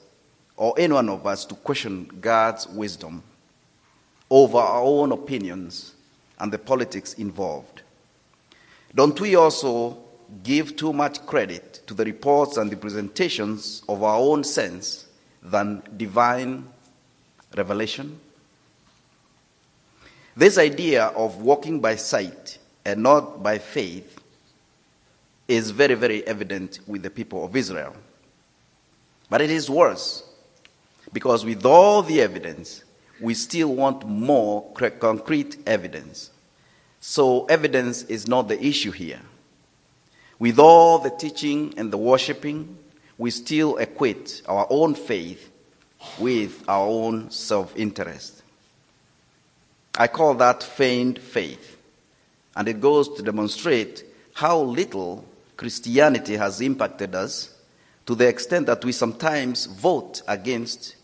or 0.56 0.74
any 0.78 0.92
one 0.92 1.08
of 1.08 1.26
us, 1.26 1.44
to 1.46 1.54
question 1.54 2.10
God's 2.20 2.66
wisdom 2.68 3.22
over 4.30 4.58
our 4.58 4.82
own 4.82 5.12
opinions 5.12 5.94
and 6.38 6.52
the 6.52 6.58
politics 6.58 7.14
involved. 7.14 7.82
Don't 8.94 9.20
we 9.20 9.34
also 9.34 9.98
give 10.42 10.76
too 10.76 10.92
much 10.92 11.24
credit 11.26 11.82
to 11.86 11.94
the 11.94 12.04
reports 12.04 12.56
and 12.56 12.70
the 12.70 12.76
presentations 12.76 13.82
of 13.88 14.02
our 14.02 14.18
own 14.18 14.44
sense 14.44 15.06
than 15.42 15.82
divine 15.96 16.68
revelation? 17.56 18.18
This 20.36 20.58
idea 20.58 21.06
of 21.06 21.42
walking 21.42 21.80
by 21.80 21.96
sight 21.96 22.58
and 22.84 23.02
not 23.02 23.42
by 23.42 23.58
faith 23.58 24.20
is 25.48 25.70
very, 25.70 25.94
very 25.94 26.26
evident 26.26 26.78
with 26.86 27.02
the 27.02 27.10
people 27.10 27.44
of 27.44 27.56
Israel. 27.56 27.94
But 29.28 29.40
it 29.40 29.50
is 29.50 29.68
worse 29.68 30.24
because, 31.12 31.44
with 31.44 31.64
all 31.66 32.02
the 32.02 32.20
evidence, 32.20 32.84
we 33.20 33.34
still 33.34 33.74
want 33.74 34.06
more 34.06 34.70
concrete 34.98 35.58
evidence. 35.66 36.30
So, 37.00 37.46
evidence 37.46 38.02
is 38.04 38.28
not 38.28 38.48
the 38.48 38.62
issue 38.62 38.90
here. 38.90 39.20
With 40.38 40.58
all 40.58 40.98
the 40.98 41.10
teaching 41.10 41.74
and 41.76 41.92
the 41.92 41.98
worshiping, 41.98 42.78
we 43.18 43.30
still 43.30 43.76
equate 43.76 44.42
our 44.46 44.66
own 44.70 44.94
faith 44.94 45.50
with 46.18 46.64
our 46.68 46.86
own 46.86 47.30
self 47.30 47.76
interest. 47.76 48.42
I 49.98 50.06
call 50.08 50.34
that 50.34 50.62
feigned 50.62 51.18
faith. 51.18 51.76
And 52.56 52.68
it 52.68 52.80
goes 52.80 53.08
to 53.16 53.22
demonstrate 53.22 54.04
how 54.34 54.60
little 54.60 55.24
Christianity 55.56 56.36
has 56.36 56.60
impacted 56.60 57.14
us 57.14 57.54
to 58.06 58.14
the 58.14 58.26
extent 58.26 58.66
that 58.66 58.84
we 58.84 58.92
sometimes 58.92 59.66
vote 59.66 60.22
against 60.26 60.96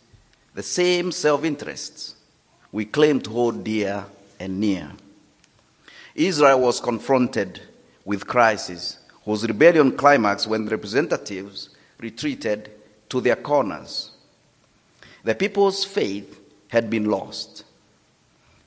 the 0.56 0.62
same 0.62 1.12
self 1.12 1.44
interests 1.44 2.14
we 2.72 2.86
claim 2.86 3.20
to 3.20 3.28
hold 3.28 3.62
dear 3.62 4.06
and 4.40 4.58
near. 4.58 4.90
Israel 6.14 6.60
was 6.60 6.80
confronted 6.80 7.60
with 8.06 8.26
crisis, 8.26 8.98
whose 9.26 9.46
rebellion 9.46 9.94
climaxed 9.94 10.46
when 10.46 10.66
representatives 10.66 11.68
retreated 12.00 12.70
to 13.10 13.20
their 13.20 13.36
corners. 13.36 14.12
The 15.24 15.34
people's 15.34 15.84
faith 15.84 16.40
had 16.68 16.88
been 16.88 17.04
lost. 17.04 17.64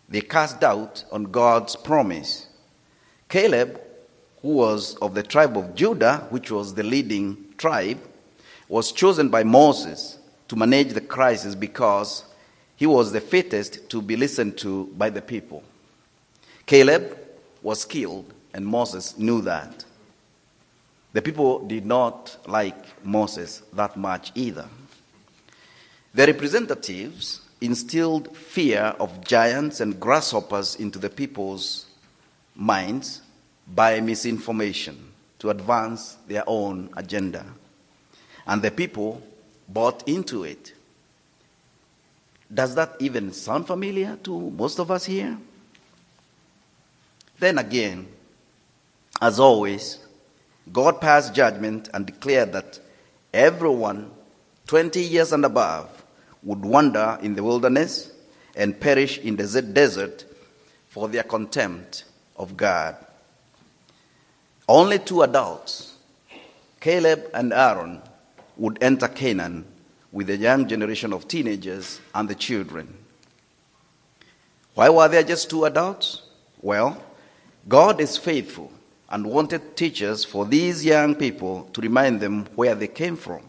They 0.08 0.22
cast 0.22 0.60
doubt 0.60 1.06
on 1.12 1.24
God's 1.24 1.76
promise. 1.76 2.46
Caleb, 3.30 3.82
who 4.44 4.50
was 4.50 4.94
of 4.98 5.16
the 5.16 5.24
tribe 5.24 5.58
of 5.58 5.74
Judah, 5.74 6.28
which 6.30 6.52
was 6.52 6.76
the 6.76 6.84
leading 6.84 7.46
tribe, 7.58 8.00
was 8.68 8.92
chosen 8.92 9.30
by 9.30 9.44
Moses 9.44 10.19
to 10.50 10.56
manage 10.56 10.94
the 10.94 11.02
crisis 11.02 11.56
because 11.56 12.26
he 12.76 12.86
was 12.86 13.12
the 13.12 13.22
fittest 13.22 13.90
to 13.90 14.02
be 14.02 14.16
listened 14.16 14.58
to 14.58 14.86
by 14.98 15.10
the 15.10 15.22
people. 15.22 15.64
Caleb 16.66 17.18
was 17.62 17.86
killed, 17.86 18.34
and 18.54 18.66
Moses 18.66 19.18
knew 19.18 19.42
that. 19.42 19.86
The 21.14 21.22
people 21.22 21.66
did 21.66 21.86
not 21.86 22.38
like 22.48 23.04
Moses 23.04 23.64
that 23.74 23.98
much 23.98 24.32
either. 24.36 24.68
The 26.14 26.28
representatives 26.28 27.42
instilled 27.62 28.36
fear 28.36 28.96
of 29.00 29.24
giants 29.24 29.80
and 29.80 30.00
grasshoppers 30.00 30.76
into 30.76 31.00
the 31.00 31.10
people's 31.10 31.86
minds 32.56 33.22
by 33.68 34.00
misinformation 34.00 35.12
to 35.40 35.50
advance 35.50 36.18
their 36.28 36.44
own 36.48 36.90
agenda. 36.96 37.46
And 38.48 38.62
the 38.62 38.72
people 38.72 39.22
bought 39.70 40.08
into 40.08 40.44
it. 40.44 40.74
Does 42.52 42.76
that 42.76 42.96
even 43.00 43.32
sound 43.32 43.68
familiar 43.68 44.18
to 44.24 44.50
most 44.52 44.80
of 44.80 44.90
us 44.90 45.06
here? 45.06 45.38
Then 47.38 47.58
again, 47.60 48.08
as 49.22 49.40
always, 49.40 50.00
God 50.72 51.00
passed 51.00 51.34
judgment 51.34 51.90
and 51.94 52.06
declared 52.06 52.54
that 52.54 52.80
everyone 53.34 54.12
20 54.68 55.02
years 55.02 55.32
and 55.32 55.46
above 55.46 56.04
would 56.44 56.64
wander 56.64 57.18
in 57.22 57.36
the 57.36 57.44
wilderness 57.44 58.12
and 58.56 58.80
perish 58.80 59.20
in 59.20 59.36
the 59.36 59.62
desert 59.62 60.26
for 60.88 61.08
their 61.08 61.24
contempt 61.24 62.06
of 62.36 62.58
God. 62.58 62.96
Only 64.68 65.00
two 65.00 65.22
adults, 65.22 65.96
Caleb 66.80 67.30
and 67.34 67.54
Aaron, 67.54 68.02
would 68.60 68.78
enter 68.82 69.08
Canaan 69.08 69.66
with 70.12 70.28
the 70.28 70.38
young 70.38 70.68
generation 70.68 71.14
of 71.14 71.28
teenagers 71.28 72.00
and 72.14 72.30
the 72.30 72.36
children. 72.36 72.94
Why 74.76 74.90
were 74.90 75.08
there 75.08 75.24
just 75.24 75.50
two 75.50 75.66
adults? 75.66 76.24
Well, 76.62 77.02
God 77.68 78.02
is 78.02 78.18
faithful 78.18 78.72
and 79.10 79.26
wanted 79.26 79.76
teachers 79.76 80.24
for 80.24 80.46
these 80.46 80.86
young 80.86 81.16
people 81.16 81.70
to 81.74 81.82
remind 81.82 82.20
them 82.20 82.46
where 82.56 82.76
they 82.76 82.88
came 82.88 83.16
from. 83.16 83.42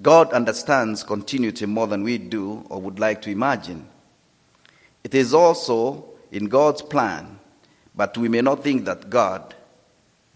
God 0.00 0.32
understands 0.32 1.02
continuity 1.02 1.66
more 1.66 1.86
than 1.86 2.04
we 2.04 2.18
do 2.18 2.64
or 2.68 2.80
would 2.80 3.00
like 3.00 3.20
to 3.22 3.30
imagine. 3.30 3.88
It 5.02 5.14
is 5.14 5.34
also 5.34 6.04
in 6.30 6.46
God's 6.46 6.82
plan, 6.82 7.38
but 7.94 8.16
we 8.16 8.28
may 8.28 8.42
not 8.42 8.62
think 8.62 8.84
that 8.84 9.10
God 9.10 9.54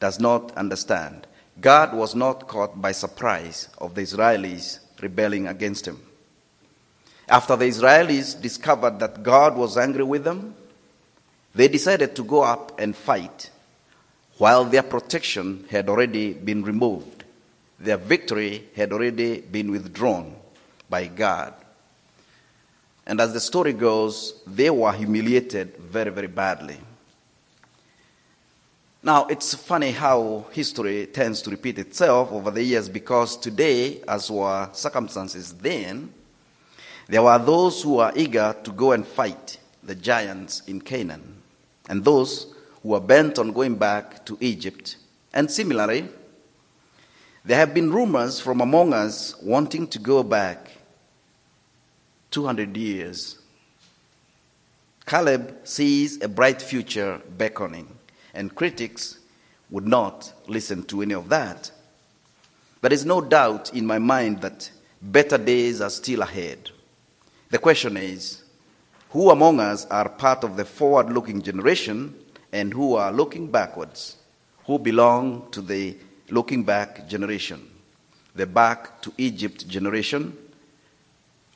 does 0.01 0.19
not 0.19 0.57
understand. 0.57 1.27
God 1.61 1.95
was 1.95 2.15
not 2.15 2.49
caught 2.49 2.81
by 2.81 2.93
surprise 2.93 3.69
of 3.79 3.95
the 3.95 4.03
Israelis 4.03 4.81
rebelling 5.01 5.49
against 5.49 5.87
him. 5.87 6.01
After 7.29 7.57
the 7.57 7.67
Israelis 7.67 8.41
discovered 8.41 8.99
that 9.01 9.23
God 9.23 9.57
was 9.57 9.77
angry 9.77 10.05
with 10.05 10.25
them, 10.25 10.55
they 11.55 11.69
decided 11.69 12.17
to 12.17 12.25
go 12.25 12.43
up 12.43 12.81
and 12.81 12.97
fight 12.97 13.51
while 14.39 14.65
their 14.65 14.83
protection 14.83 15.67
had 15.71 15.89
already 15.89 16.33
been 16.33 16.63
removed 16.65 17.23
their 17.83 17.97
victory 17.97 18.69
had 18.77 18.93
already 18.93 19.41
been 19.41 19.71
withdrawn 19.71 20.37
by 20.89 21.07
God. 21.09 21.53
And 23.05 23.21
as 23.21 23.33
the 23.33 23.41
story 23.41 23.73
goes, 23.73 24.41
they 24.47 24.71
were 24.71 24.93
humiliated 24.93 25.77
very, 25.79 26.11
very 26.11 26.29
badly. 26.29 26.79
Now, 29.05 29.27
it's 29.27 29.53
funny 29.55 29.91
how 29.91 30.47
history 30.53 31.07
tends 31.07 31.43
to 31.43 31.51
repeat 31.51 31.77
itself 31.79 32.31
over 32.31 32.53
the 32.53 32.63
years 32.63 32.89
because 32.89 33.37
today, 33.37 34.01
as 34.07 34.31
were 34.31 34.69
circumstances 34.73 35.53
then, 35.55 36.15
there 37.09 37.25
were 37.25 37.39
those 37.39 37.83
who 37.83 37.95
were 37.95 38.13
eager 38.15 38.55
to 38.63 38.71
go 38.71 38.93
and 38.93 39.05
fight 39.05 39.59
the 39.83 39.97
giants 39.97 40.63
in 40.69 40.81
Canaan, 40.81 41.43
and 41.89 42.05
those 42.05 42.55
who 42.83 42.91
were 42.91 43.01
bent 43.01 43.41
on 43.41 43.51
going 43.51 43.75
back 43.75 44.25
to 44.27 44.39
Egypt. 44.41 44.97
And 45.35 45.51
similarly, 45.51 46.09
there 47.45 47.59
have 47.59 47.75
been 47.75 47.93
rumors 47.93 48.39
from 48.39 48.61
among 48.61 48.93
us 48.93 49.35
wanting 49.43 49.89
to 49.89 49.99
go 49.99 50.23
back 50.23 50.71
200 52.31 52.77
years. 52.77 53.41
Caleb 55.07 55.57
sees 55.65 56.23
a 56.23 56.29
bright 56.29 56.63
future 56.63 57.21
beckoning, 57.37 57.89
and 58.35 58.55
critics 58.55 59.19
would 59.71 59.87
not 59.87 60.33
listen 60.47 60.83
to 60.85 61.03
any 61.03 61.15
of 61.15 61.29
that. 61.29 61.71
There 62.81 62.93
is 62.93 63.07
no 63.07 63.21
doubt 63.21 63.73
in 63.75 63.87
my 63.87 63.99
mind 63.99 64.41
that 64.43 64.71
better 65.01 65.39
days 65.39 65.81
are 65.81 65.91
still 65.91 66.23
ahead. 66.23 66.71
The 67.51 67.59
question 67.59 67.97
is 67.97 68.43
who 69.11 69.31
among 69.31 69.61
us 69.61 69.87
are 69.87 70.09
part 70.09 70.43
of 70.43 70.57
the 70.57 70.65
forward 70.65 71.13
looking 71.13 71.43
generation 71.43 72.15
and 72.53 72.73
who 72.73 72.95
are 72.95 73.13
looking 73.13 73.47
backwards? 73.51 74.17
Who 74.67 74.79
belong 74.79 75.51
to 75.51 75.61
the 75.61 75.97
looking 76.31 76.65
back 76.65 77.09
generation? 77.09 77.69
The 78.35 78.47
back 78.47 79.03
to 79.03 79.13
Egypt 79.19 79.69
generation 79.69 80.37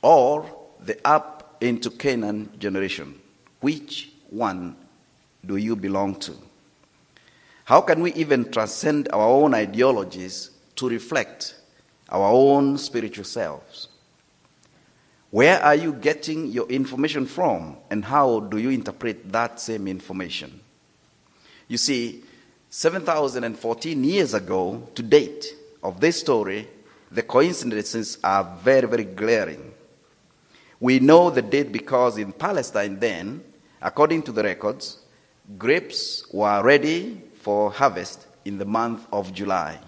or 0.02 0.46
the 0.80 0.98
up 1.04 1.56
into 1.60 1.90
Canaan 1.90 2.50
generation? 2.58 3.18
Which 3.60 4.10
one 4.28 4.76
do 5.44 5.56
you 5.56 5.76
belong 5.76 6.16
to? 6.20 6.34
How 7.66 7.80
can 7.80 8.00
we 8.00 8.12
even 8.12 8.52
transcend 8.52 9.08
our 9.12 9.26
own 9.26 9.52
ideologies 9.52 10.50
to 10.76 10.88
reflect 10.88 11.56
our 12.08 12.30
own 12.30 12.78
spiritual 12.78 13.24
selves? 13.24 13.88
Where 15.32 15.60
are 15.60 15.74
you 15.74 15.92
getting 15.92 16.46
your 16.46 16.68
information 16.68 17.26
from, 17.26 17.76
and 17.90 18.04
how 18.04 18.38
do 18.38 18.58
you 18.58 18.70
interpret 18.70 19.32
that 19.32 19.58
same 19.58 19.88
information? 19.88 20.60
You 21.66 21.76
see, 21.76 22.22
7,014 22.70 24.04
years 24.04 24.32
ago 24.32 24.88
to 24.94 25.02
date 25.02 25.46
of 25.82 25.98
this 25.98 26.20
story, 26.20 26.68
the 27.10 27.24
coincidences 27.24 28.18
are 28.22 28.44
very, 28.62 28.86
very 28.86 29.04
glaring. 29.04 29.74
We 30.78 31.00
know 31.00 31.30
the 31.30 31.42
date 31.42 31.72
because 31.72 32.16
in 32.16 32.30
Palestine 32.30 33.00
then, 33.00 33.42
according 33.82 34.22
to 34.22 34.30
the 34.30 34.44
records, 34.44 35.00
grapes 35.58 36.24
were 36.32 36.62
ready 36.62 37.22
for 37.46 37.70
harvest 37.70 38.26
in 38.44 38.58
the 38.58 38.64
month 38.64 39.06
of 39.12 39.32
July. 39.32 39.78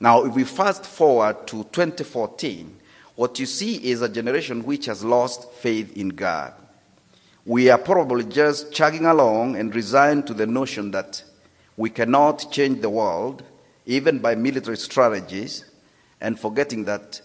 Now, 0.00 0.24
if 0.24 0.34
we 0.34 0.42
fast 0.42 0.84
forward 0.84 1.46
to 1.46 1.62
2014, 1.62 2.76
what 3.14 3.38
you 3.38 3.46
see 3.46 3.76
is 3.76 4.02
a 4.02 4.08
generation 4.08 4.64
which 4.64 4.86
has 4.86 5.04
lost 5.04 5.52
faith 5.52 5.96
in 5.96 6.08
God. 6.08 6.54
We 7.46 7.70
are 7.70 7.78
probably 7.78 8.24
just 8.24 8.72
chugging 8.72 9.06
along 9.06 9.54
and 9.54 9.72
resigned 9.72 10.26
to 10.26 10.34
the 10.34 10.44
notion 10.44 10.90
that 10.90 11.22
we 11.76 11.88
cannot 11.88 12.50
change 12.50 12.80
the 12.80 12.90
world, 12.90 13.44
even 13.86 14.18
by 14.18 14.34
military 14.34 14.78
strategies, 14.78 15.66
and 16.20 16.36
forgetting 16.36 16.82
that 16.86 17.20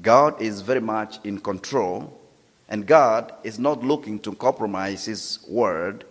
God 0.00 0.40
is 0.40 0.62
very 0.62 0.80
much 0.80 1.18
in 1.22 1.38
control, 1.38 2.18
and 2.66 2.86
God 2.86 3.34
is 3.44 3.58
not 3.58 3.84
looking 3.84 4.18
to 4.20 4.32
compromise 4.32 5.04
His 5.04 5.40
word 5.46 6.06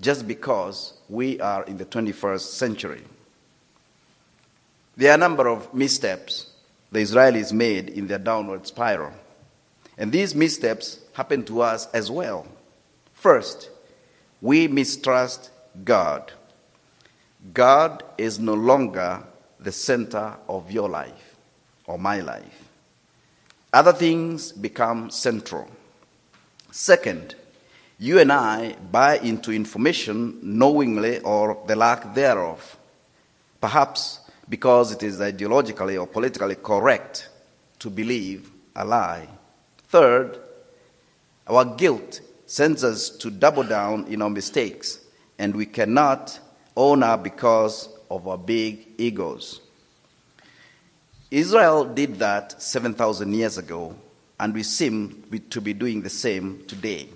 just 0.00 0.26
because 0.26 0.94
we 1.08 1.40
are 1.40 1.64
in 1.64 1.76
the 1.76 1.84
21st 1.84 2.40
century. 2.40 3.02
There 4.96 5.10
are 5.10 5.14
a 5.14 5.18
number 5.18 5.48
of 5.48 5.72
missteps 5.74 6.50
the 6.90 7.00
Israelis 7.00 7.52
made 7.52 7.90
in 7.90 8.06
their 8.06 8.18
downward 8.18 8.66
spiral. 8.66 9.12
And 9.96 10.12
these 10.12 10.34
missteps 10.34 11.00
happen 11.12 11.44
to 11.44 11.60
us 11.60 11.86
as 11.92 12.10
well. 12.10 12.46
First, 13.12 13.70
we 14.40 14.68
mistrust 14.68 15.50
God. 15.84 16.32
God 17.52 18.02
is 18.16 18.38
no 18.38 18.54
longer 18.54 19.22
the 19.60 19.72
center 19.72 20.36
of 20.48 20.70
your 20.70 20.88
life 20.88 21.36
or 21.86 21.98
my 21.98 22.20
life. 22.20 22.68
Other 23.72 23.92
things 23.92 24.52
become 24.52 25.10
central. 25.10 25.68
Second, 26.70 27.34
you 28.00 28.20
and 28.20 28.32
I 28.32 28.76
buy 28.92 29.18
into 29.18 29.52
information 29.52 30.38
knowingly 30.40 31.18
or 31.18 31.64
the 31.66 31.74
lack 31.74 32.14
thereof, 32.14 32.76
perhaps 33.60 34.20
because 34.48 34.92
it 34.92 35.02
is 35.02 35.18
ideologically 35.18 36.00
or 36.00 36.06
politically 36.06 36.54
correct 36.54 37.28
to 37.80 37.90
believe 37.90 38.50
a 38.76 38.84
lie. 38.84 39.28
Third, 39.88 40.38
our 41.48 41.64
guilt 41.64 42.20
sends 42.46 42.84
us 42.84 43.10
to 43.10 43.30
double 43.30 43.64
down 43.64 44.06
in 44.06 44.22
our 44.22 44.30
mistakes, 44.30 45.00
and 45.38 45.56
we 45.56 45.66
cannot 45.66 46.38
own 46.76 47.02
up 47.02 47.24
because 47.24 47.88
of 48.10 48.28
our 48.28 48.38
big 48.38 48.86
egos. 48.96 49.60
Israel 51.32 51.84
did 51.84 52.20
that 52.20 52.62
7,000 52.62 53.34
years 53.34 53.58
ago, 53.58 53.96
and 54.38 54.54
we 54.54 54.62
seem 54.62 55.24
to 55.50 55.60
be 55.60 55.72
doing 55.72 56.00
the 56.02 56.10
same 56.10 56.64
today 56.66 57.08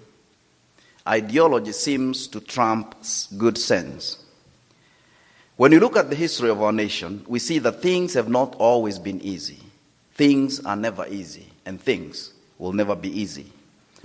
ideology 1.06 1.72
seems 1.72 2.28
to 2.28 2.40
trump 2.40 2.94
good 3.36 3.58
sense. 3.58 4.18
When 5.56 5.72
you 5.72 5.80
look 5.80 5.96
at 5.96 6.10
the 6.10 6.16
history 6.16 6.50
of 6.50 6.62
our 6.62 6.72
nation, 6.72 7.24
we 7.26 7.38
see 7.38 7.58
that 7.60 7.82
things 7.82 8.14
have 8.14 8.28
not 8.28 8.54
always 8.56 8.98
been 8.98 9.20
easy. 9.20 9.60
Things 10.14 10.60
are 10.60 10.76
never 10.76 11.06
easy, 11.08 11.46
and 11.66 11.80
things 11.80 12.32
will 12.58 12.72
never 12.72 12.94
be 12.94 13.08
easy. 13.20 13.52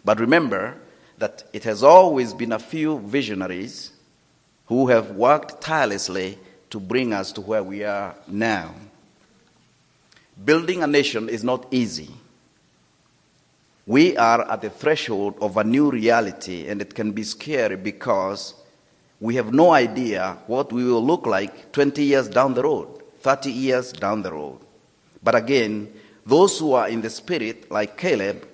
But 0.04 0.20
remember 0.20 0.76
that 1.18 1.44
it 1.54 1.64
has 1.64 1.84
always 1.84 2.34
been 2.34 2.52
a 2.52 2.60
few 2.60 3.00
visionaries 3.00 3.92
who 4.68 4.88
have 4.88 5.12
worked 5.12 5.62
tirelessly 5.62 6.38
to 6.70 6.80
bring 6.80 7.14
us 7.14 7.32
to 7.34 7.42
where 7.42 7.64
we 7.64 7.84
are 7.84 8.16
now. 8.28 8.74
Building 10.44 10.84
a 10.84 10.88
nation 10.88 11.30
is 11.30 11.44
not 11.44 11.66
easy. 11.72 12.10
We 13.88 14.18
are 14.18 14.42
at 14.52 14.62
the 14.62 14.70
threshold 14.70 15.36
of 15.40 15.56
a 15.56 15.64
new 15.64 15.90
reality, 15.90 16.68
and 16.68 16.82
it 16.82 16.94
can 16.94 17.14
be 17.14 17.24
scary 17.24 17.78
because 17.78 18.54
we 19.22 19.36
have 19.36 19.54
no 19.54 19.72
idea 19.72 20.38
what 20.46 20.74
we 20.74 20.84
will 20.84 21.04
look 21.04 21.26
like 21.26 21.72
20 21.72 22.04
years 22.04 22.28
down 22.28 22.54
the 22.54 22.64
road, 22.64 23.02
30 23.22 23.50
years 23.50 23.94
down 23.94 24.24
the 24.24 24.34
road. 24.34 24.60
But 25.24 25.36
again, 25.36 25.94
those 26.26 26.60
who 26.60 26.74
are 26.74 26.90
in 26.90 27.00
the 27.00 27.10
spirit, 27.10 27.72
like 27.72 27.98
Caleb, 27.98 28.46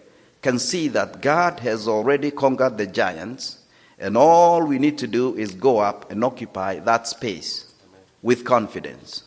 can 0.43 0.59
see 0.59 0.87
that 0.89 1.19
God 1.23 1.61
has 1.61 1.87
already 1.87 2.29
conquered 2.29 2.77
the 2.77 2.85
giants, 2.85 3.57
and 3.97 4.15
all 4.15 4.63
we 4.63 4.77
need 4.77 4.99
to 4.99 5.07
do 5.07 5.35
is 5.35 5.55
go 5.55 5.79
up 5.79 6.11
and 6.11 6.23
occupy 6.23 6.77
that 6.81 7.07
space 7.07 7.73
with 8.21 8.45
confidence. 8.45 9.23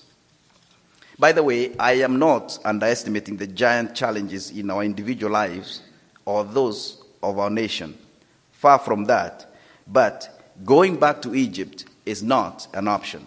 By 1.19 1.33
the 1.33 1.43
way, 1.43 1.75
I 1.79 1.95
am 1.95 2.21
not 2.21 2.61
underestimating 2.65 3.39
the 3.39 3.49
giant 3.49 3.97
challenges 3.97 4.53
in 4.53 4.71
our 4.71 4.85
individual 4.85 5.33
lives 5.33 5.83
or 6.27 6.45
those 6.45 7.03
of 7.23 7.39
our 7.39 7.49
nation. 7.49 7.97
Far 8.53 8.79
from 8.79 9.05
that. 9.07 9.55
But 9.87 10.43
going 10.65 10.99
back 10.99 11.23
to 11.23 11.35
Egypt 11.35 11.87
is 12.05 12.23
not 12.23 12.69
an 12.75 12.89
option. 12.89 13.27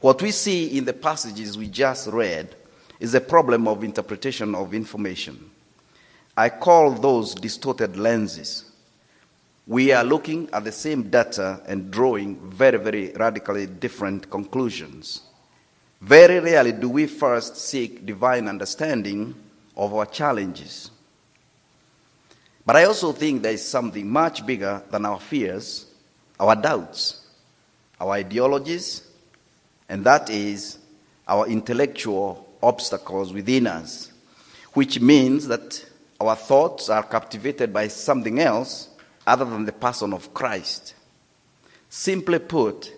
What 0.00 0.22
we 0.22 0.30
see 0.30 0.76
in 0.76 0.84
the 0.84 0.92
passages 0.92 1.58
we 1.58 1.66
just 1.66 2.08
read 2.08 2.54
is 3.00 3.14
a 3.14 3.20
problem 3.20 3.66
of 3.66 3.82
interpretation 3.82 4.54
of 4.54 4.74
information. 4.74 5.50
I 6.36 6.48
call 6.50 6.90
those 6.90 7.34
distorted 7.34 7.96
lenses. 7.96 8.64
We 9.66 9.92
are 9.92 10.04
looking 10.04 10.50
at 10.52 10.64
the 10.64 10.72
same 10.72 11.04
data 11.04 11.62
and 11.66 11.90
drawing 11.90 12.36
very, 12.50 12.76
very 12.76 13.12
radically 13.12 13.66
different 13.66 14.30
conclusions. 14.30 15.22
Very 16.02 16.38
rarely 16.38 16.72
do 16.72 16.90
we 16.90 17.06
first 17.06 17.56
seek 17.56 18.04
divine 18.04 18.46
understanding 18.46 19.34
of 19.74 19.94
our 19.94 20.04
challenges. 20.04 20.90
But 22.66 22.76
I 22.76 22.84
also 22.84 23.12
think 23.12 23.42
there 23.42 23.52
is 23.52 23.66
something 23.66 24.08
much 24.08 24.46
bigger 24.46 24.82
than 24.90 25.04
our 25.04 25.20
fears, 25.20 25.86
our 26.40 26.56
doubts, 26.56 27.26
our 28.00 28.12
ideologies, 28.12 29.02
and 29.88 30.04
that 30.04 30.30
is 30.30 30.78
our 31.28 31.46
intellectual 31.46 32.48
obstacles 32.62 33.32
within 33.32 33.66
us, 33.66 34.10
which 34.72 34.98
means 35.00 35.46
that 35.48 35.84
our 36.20 36.34
thoughts 36.34 36.88
are 36.88 37.02
captivated 37.02 37.72
by 37.72 37.88
something 37.88 38.40
else 38.40 38.88
other 39.26 39.44
than 39.44 39.66
the 39.66 39.72
person 39.72 40.14
of 40.14 40.32
Christ. 40.32 40.94
Simply 41.90 42.38
put, 42.38 42.92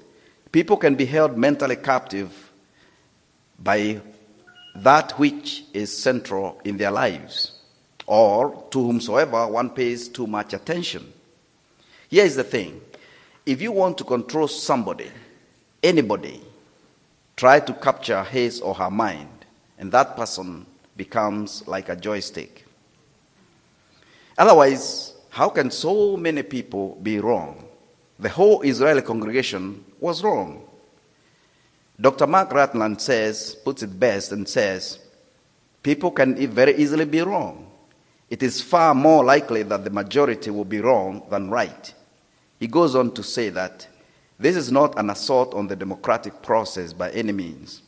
people 0.53 0.77
can 0.77 0.95
be 0.95 1.07
held 1.07 1.37
mentally 1.37 1.77
captive 1.77 2.53
by 3.59 4.01
that 4.77 5.13
which 5.19 5.65
is 5.73 5.97
central 5.97 6.61
in 6.65 6.77
their 6.77 6.91
lives 6.93 7.56
or 8.07 8.65
to 8.71 8.83
whomsoever 8.83 9.47
one 9.49 9.71
pays 9.71 10.09
too 10.09 10.27
much 10.27 10.55
attention. 10.55 11.13
Here 12.09 12.25
is 12.25 12.37
the 12.37 12.45
thing 12.45 12.81
if 13.45 13.61
you 13.61 13.73
want 13.73 13.99
to 13.99 14.05
control 14.05 14.49
somebody, 14.49 15.11
anybody, 15.83 16.41
try 17.37 17.61
to 17.61 17.73
capture 17.75 18.25
his 18.25 18.61
or 18.61 18.75
her 18.75 18.91
mind, 18.91 19.45
and 19.79 19.91
that 19.93 20.17
person 20.17 20.67
becomes 20.97 21.67
like 21.67 21.89
a 21.89 21.97
joystick. 21.97 22.65
Otherwise, 24.39 25.15
how 25.31 25.49
can 25.49 25.71
so 25.71 26.17
many 26.17 26.43
people 26.43 26.99
be 27.03 27.19
wrong? 27.19 27.65
The 28.19 28.29
whole 28.29 28.63
Israeli 28.63 29.03
congregation 29.03 29.85
was 30.01 30.23
wrong. 30.23 30.63
Dr. 32.01 32.27
Mark 32.27 32.53
Rutland 32.53 33.01
says, 33.01 33.55
puts 33.55 33.83
it 33.83 33.99
best, 33.99 34.33
and 34.33 34.49
says, 34.49 34.99
people 35.83 36.11
can 36.11 36.35
very 36.49 36.75
easily 36.77 37.05
be 37.05 37.21
wrong 37.21 37.66
it 38.29 38.43
is 38.43 38.61
far 38.61 38.95
more 38.95 39.25
likely 39.25 39.63
that 39.63 39.85
the 39.85 39.91
majority 39.91 40.51
will 40.51 40.65
be 40.65 40.81
wrong 40.81 41.23
than 41.31 41.51
right. 41.51 41.95
He 42.59 42.67
goes 42.67 42.95
on 42.95 43.13
to 43.13 43.23
say 43.23 43.51
that 43.51 43.87
this 44.39 44.57
is 44.57 44.73
not 44.73 44.99
an 44.99 45.11
assault 45.11 45.55
on 45.55 45.69
the 45.69 45.77
democratic 45.77 46.43
process 46.43 46.93
by 46.93 47.11
any 47.11 47.33
means. 47.33 47.83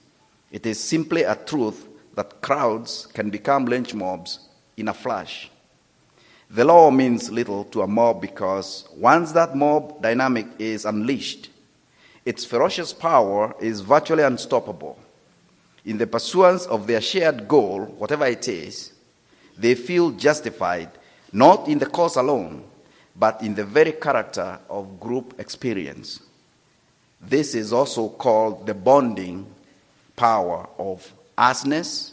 It 0.50 0.64
is 0.64 0.78
simply 0.78 1.22
a 1.22 1.34
truth 1.34 1.86
that 2.14 2.40
crowds 2.40 3.06
can 3.12 3.30
become 3.30 3.66
lynch 3.66 3.94
mobs 3.94 4.40
in 4.76 4.88
a 4.88 4.94
flash. 4.94 5.50
The 6.50 6.64
law 6.64 6.90
means 6.90 7.30
little 7.30 7.64
to 7.64 7.82
a 7.82 7.86
mob 7.86 8.22
because 8.22 8.88
once 8.96 9.32
that 9.32 9.54
mob 9.54 10.00
dynamic 10.00 10.46
is 10.58 10.86
unleashed, 10.86 11.50
its 12.24 12.44
ferocious 12.44 12.92
power 12.92 13.54
is 13.60 13.80
virtually 13.80 14.22
unstoppable. 14.22 14.98
In 15.84 15.98
the 15.98 16.06
pursuance 16.06 16.64
of 16.66 16.86
their 16.86 17.00
shared 17.00 17.48
goal, 17.48 17.84
whatever 17.98 18.26
it 18.26 18.48
is, 18.48 18.92
they 19.58 19.74
feel 19.74 20.12
justified 20.12 20.90
not 21.32 21.68
in 21.68 21.78
the 21.78 21.86
cause 21.86 22.16
alone, 22.16 22.64
but 23.14 23.42
in 23.42 23.54
the 23.54 23.64
very 23.64 23.92
character 23.92 24.58
of 24.70 25.00
group 25.00 25.34
experience. 25.38 26.20
This 27.20 27.54
is 27.54 27.72
also 27.72 28.08
called 28.08 28.66
the 28.66 28.74
bonding 28.74 29.46
power 30.14 30.68
of 30.78 31.12
usness, 31.36 32.12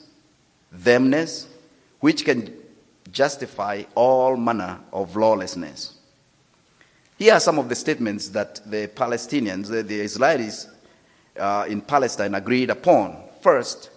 themness, 0.73 1.47
which 1.99 2.25
can 2.25 2.53
justify 3.11 3.83
all 3.93 4.35
manner 4.35 4.79
of 4.91 5.15
lawlessness. 5.15 5.93
Here 7.17 7.33
are 7.33 7.39
some 7.39 7.59
of 7.59 7.69
the 7.69 7.75
statements 7.75 8.29
that 8.29 8.59
the 8.69 8.87
Palestinians, 8.87 9.67
the, 9.67 9.83
the 9.83 10.01
Israelis 10.01 10.67
uh, 11.39 11.65
in 11.69 11.81
Palestine 11.81 12.35
agreed 12.35 12.69
upon. 12.69 13.23
First, 13.41 13.89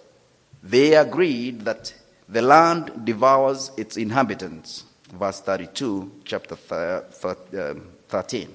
they 0.63 0.95
agreed 0.95 1.61
that 1.61 1.93
the 2.29 2.41
land 2.41 3.05
devours 3.05 3.71
its 3.75 3.97
inhabitants. 3.97 4.83
Verse 5.11 5.41
32, 5.41 6.11
chapter 6.23 6.55
um, 6.71 7.81
13. 8.07 8.47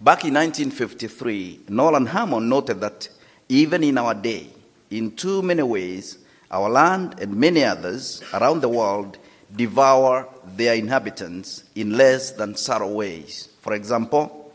Back 0.00 0.24
in 0.24 0.34
1953, 0.34 1.60
Nolan 1.70 2.04
Hammond 2.06 2.50
noted 2.50 2.80
that 2.80 3.08
even 3.48 3.82
in 3.82 3.96
our 3.96 4.12
day, 4.12 4.48
in 4.90 5.12
too 5.12 5.40
many 5.40 5.62
ways, 5.62 6.18
our 6.50 6.68
land 6.68 7.18
and 7.20 7.34
many 7.34 7.64
others 7.64 8.22
around 8.34 8.60
the 8.60 8.68
world 8.68 9.16
devour 9.56 10.28
their 10.56 10.74
inhabitants 10.74 11.64
in 11.74 11.96
less 11.96 12.32
than 12.32 12.56
subtle 12.56 12.94
ways. 12.94 13.48
For 13.60 13.72
example, 13.72 14.52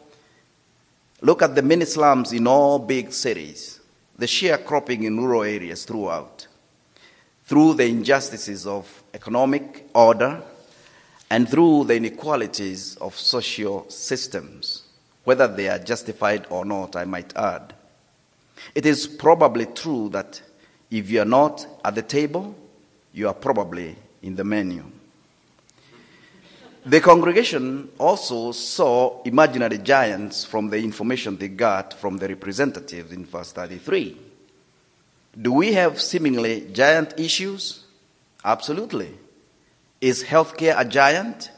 look 1.22 1.42
at 1.42 1.56
the 1.56 1.64
many 1.64 1.86
slums 1.86 2.32
in 2.32 2.46
all 2.46 2.78
big 2.78 3.12
cities, 3.12 3.80
the 4.18 4.28
sharecropping 4.28 5.06
in 5.06 5.18
rural 5.18 5.44
areas 5.44 5.86
throughout, 5.86 6.48
through 7.50 7.74
the 7.74 7.88
injustices 7.88 8.68
of 8.68 9.02
economic 9.12 9.90
order 9.96 10.40
and 11.32 11.50
through 11.50 11.84
the 11.86 11.96
inequalities 11.96 12.96
of 12.98 13.16
social 13.16 13.90
systems, 13.90 14.84
whether 15.24 15.48
they 15.48 15.68
are 15.68 15.80
justified 15.80 16.46
or 16.52 16.64
not, 16.64 16.96
I 16.96 17.06
might 17.06 17.36
add. 17.36 17.74
It 18.76 18.86
is 18.86 19.08
probably 19.08 19.66
true 19.66 20.10
that 20.10 20.40
if 20.92 21.10
you 21.10 21.24
are 21.24 21.26
not 21.26 21.66
at 21.84 21.96
the 21.96 22.04
table, 22.04 22.56
you 23.14 23.28
are 23.28 23.34
probably 23.34 23.96
in 24.22 24.36
the 24.36 24.44
menu. 24.44 24.84
The 26.86 27.02
congregation 27.02 27.90
also 27.98 28.52
saw 28.52 29.24
imaginary 29.24 29.80
giants 29.80 30.46
from 30.46 30.70
the 30.70 30.78
information 30.78 31.36
they 31.36 31.48
got 31.48 31.96
from 31.96 32.20
the 32.20 32.28
representatives 32.28 33.12
in 33.12 33.26
verse 33.26 33.52
33. 33.54 34.29
Do 35.42 35.54
we 35.54 35.74
have 35.74 36.02
seemingly 36.02 36.68
giant 36.74 37.18
issues? 37.18 37.86
Absolutely. 38.44 39.18
Is 40.02 40.24
healthcare 40.24 40.78
a 40.78 40.84
giant? 40.84 41.52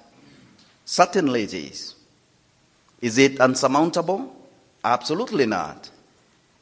Certainly 0.86 1.44
it 1.44 1.54
is. 1.54 1.96
Is 3.02 3.17
it 3.17 3.39
unsurmountable? 3.39 4.36
Absolutely 4.84 5.46
not. 5.46 5.89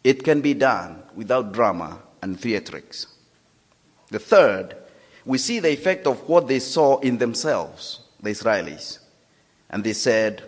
It 0.03 0.23
can 0.23 0.39
be 0.39 0.53
done 0.53 1.03
without 1.15 1.51
drama 1.51 1.99
and 2.21 2.39
theatrics. 2.39 3.07
The 4.09 4.19
third, 4.19 4.75
we 5.25 5.37
see 5.37 5.59
the 5.59 5.71
effect 5.71 6.07
of 6.07 6.27
what 6.27 6.47
they 6.47 6.59
saw 6.59 6.99
in 6.99 7.17
themselves, 7.17 7.99
the 8.21 8.29
Israelis. 8.29 8.99
And 9.69 9.83
they 9.83 9.93
said, 9.93 10.43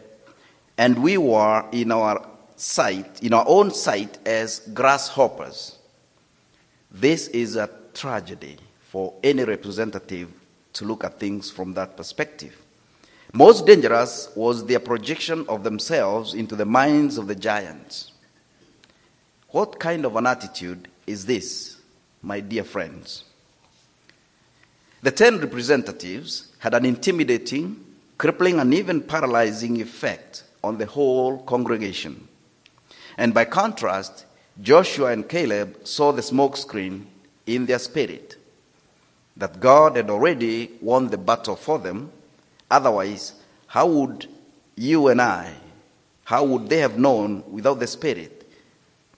and 0.78 1.04
we 1.04 1.18
were 1.18 1.66
in 1.72 1.92
our 1.92 2.26
sight, 2.56 3.22
in 3.22 3.34
our 3.34 3.46
own 3.46 3.72
sight, 3.72 4.18
as 4.26 4.60
grasshoppers. 4.74 5.78
This 6.91 7.30
is 7.30 7.56
a 7.56 7.69
tragedy 7.93 8.58
for 8.89 9.13
any 9.23 9.43
representative 9.43 10.30
to 10.73 10.86
look 10.86 11.04
at 11.04 11.19
things 11.19 11.49
from 11.49 11.73
that 11.73 11.95
perspective. 11.95 12.56
Most 13.34 13.65
dangerous 13.65 14.30
was 14.36 14.65
their 14.65 14.80
projection 14.80 15.45
of 15.47 15.63
themselves 15.63 16.34
into 16.34 16.56
the 16.56 16.65
minds 16.65 17.17
of 17.17 17.27
the 17.27 17.36
giants. 17.36 18.12
What 19.49 19.80
kind 19.80 20.06
of 20.06 20.17
an 20.17 20.27
attitude 20.27 20.89
is 21.08 21.25
this, 21.25 21.77
my 22.21 22.41
dear 22.41 22.65
friends? 22.65 23.23
The 25.01 25.12
ten 25.12 25.39
representatives 25.39 26.49
had 26.60 26.73
an 26.73 26.86
intimidating, 26.86 27.84
crippling, 28.17 28.60
and 28.60 28.73
even 28.73 29.01
paralyzing 29.01 29.82
effect 29.82 30.43
on 30.63 30.77
the 30.77 30.86
whole 30.86 31.39
congregation. 31.43 32.27
And 33.17 33.34
by 33.34 33.45
contrast, 33.45 34.25
Joshua 34.60 35.12
and 35.12 35.28
Caleb 35.30 35.86
saw 35.88 36.12
the 36.12 36.22
smokescreen 36.22 37.06
in 37.46 37.66
their 37.66 37.80
spirit 37.80 38.38
that 39.38 39.60
God 39.60 39.96
had 39.96 40.10
already 40.10 40.72
won 40.82 41.10
the 41.10 41.18
battle 41.18 41.56
for 41.56 41.80
them. 41.80 42.12
Otherwise, 42.70 43.34
how 43.68 43.88
would 43.88 44.28
you 44.76 45.08
and 45.08 45.22
I, 45.22 45.54
how 46.26 46.44
would 46.44 46.70
they 46.70 46.80
have 46.80 46.98
known 46.98 47.44
without 47.52 47.80
the 47.80 47.88
Spirit 47.88 48.42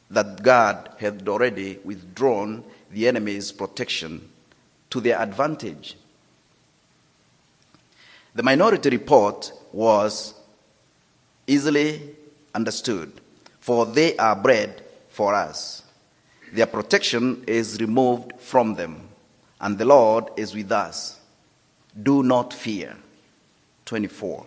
that 0.09 0.43
God 0.43 0.91
had 0.99 1.27
already 1.27 1.79
withdrawn 1.83 2.63
the 2.91 3.07
enemy's 3.07 3.51
protection 3.51 4.29
to 4.91 5.01
their 5.01 5.19
advantage. 5.19 5.97
The 8.35 8.43
minority 8.43 8.89
report 8.89 9.51
was 9.71 10.35
easily 11.47 12.15
understood, 12.53 13.11
for 13.59 13.85
they 13.85 14.15
are 14.17 14.35
bread 14.35 14.82
for 15.13 15.35
us. 15.35 15.83
Their 16.51 16.65
protection 16.65 17.43
is 17.45 17.79
removed 17.79 18.33
from 18.39 18.73
them, 18.73 19.07
and 19.61 19.77
the 19.77 19.85
Lord 19.85 20.25
is 20.35 20.55
with 20.55 20.71
us. 20.71 21.19
Do 22.01 22.23
not 22.23 22.51
fear. 22.53 22.97
24. 23.85 24.45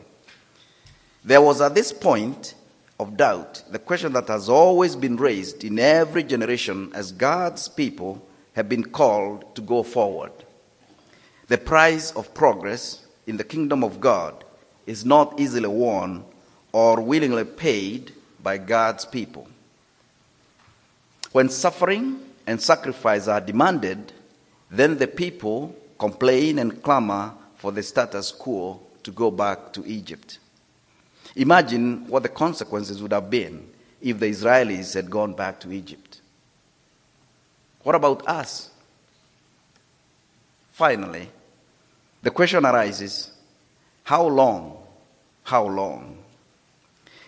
There 1.24 1.40
was 1.40 1.60
at 1.60 1.74
this 1.74 1.92
point 1.92 2.54
of 2.98 3.16
doubt, 3.16 3.62
the 3.70 3.78
question 3.78 4.12
that 4.14 4.28
has 4.28 4.48
always 4.48 4.96
been 4.96 5.16
raised 5.16 5.62
in 5.62 5.78
every 5.78 6.24
generation 6.24 6.90
as 6.94 7.12
God's 7.12 7.68
people 7.68 8.26
have 8.54 8.68
been 8.68 8.82
called 8.82 9.54
to 9.54 9.60
go 9.60 9.82
forward. 9.82 10.32
The 11.48 11.58
price 11.58 12.10
of 12.12 12.32
progress 12.34 13.04
in 13.26 13.36
the 13.36 13.44
kingdom 13.44 13.84
of 13.84 14.00
God 14.00 14.44
is 14.86 15.04
not 15.04 15.38
easily 15.38 15.68
won 15.68 16.24
or 16.72 17.00
willingly 17.00 17.44
paid 17.44 18.12
by 18.42 18.58
God's 18.58 19.04
people. 19.04 19.46
When 21.36 21.50
suffering 21.50 22.18
and 22.46 22.58
sacrifice 22.58 23.28
are 23.28 23.42
demanded, 23.42 24.10
then 24.70 24.96
the 24.96 25.06
people 25.06 25.76
complain 25.98 26.58
and 26.58 26.82
clamor 26.82 27.34
for 27.56 27.72
the 27.72 27.82
status 27.82 28.32
quo 28.32 28.80
to 29.02 29.10
go 29.10 29.30
back 29.30 29.70
to 29.74 29.84
Egypt. 29.84 30.38
Imagine 31.34 32.08
what 32.08 32.22
the 32.22 32.30
consequences 32.30 33.02
would 33.02 33.12
have 33.12 33.28
been 33.28 33.68
if 34.00 34.18
the 34.18 34.30
Israelis 34.30 34.94
had 34.94 35.10
gone 35.10 35.34
back 35.34 35.60
to 35.60 35.70
Egypt. 35.70 36.22
What 37.82 37.94
about 37.94 38.26
us? 38.26 38.70
Finally, 40.72 41.28
the 42.22 42.30
question 42.30 42.64
arises 42.64 43.30
how 44.04 44.26
long? 44.26 44.78
How 45.42 45.66
long? 45.66 46.16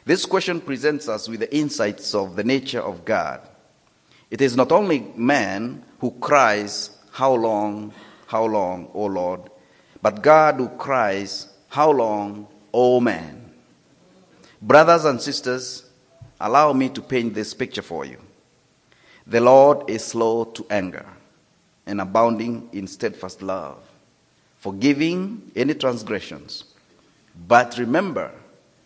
This 0.06 0.24
question 0.24 0.62
presents 0.62 1.10
us 1.10 1.28
with 1.28 1.40
the 1.40 1.54
insights 1.54 2.14
of 2.14 2.36
the 2.36 2.44
nature 2.44 2.80
of 2.80 3.04
God. 3.04 3.42
It 4.30 4.40
is 4.40 4.56
not 4.56 4.72
only 4.72 5.00
man 5.16 5.84
who 6.00 6.10
cries, 6.12 6.90
How 7.12 7.34
long, 7.34 7.92
how 8.26 8.44
long, 8.44 8.90
O 8.94 9.06
Lord, 9.06 9.50
but 10.02 10.22
God 10.22 10.56
who 10.56 10.68
cries, 10.68 11.48
How 11.68 11.90
long, 11.90 12.46
O 12.72 13.00
man? 13.00 13.52
Brothers 14.60 15.04
and 15.04 15.20
sisters, 15.20 15.84
allow 16.40 16.72
me 16.72 16.88
to 16.90 17.00
paint 17.00 17.34
this 17.34 17.54
picture 17.54 17.82
for 17.82 18.04
you. 18.04 18.18
The 19.26 19.40
Lord 19.40 19.88
is 19.88 20.04
slow 20.04 20.44
to 20.44 20.66
anger 20.70 21.06
and 21.86 22.00
abounding 22.00 22.68
in 22.72 22.86
steadfast 22.86 23.42
love, 23.42 23.78
forgiving 24.58 25.50
any 25.56 25.74
transgressions. 25.74 26.64
But 27.46 27.78
remember 27.78 28.32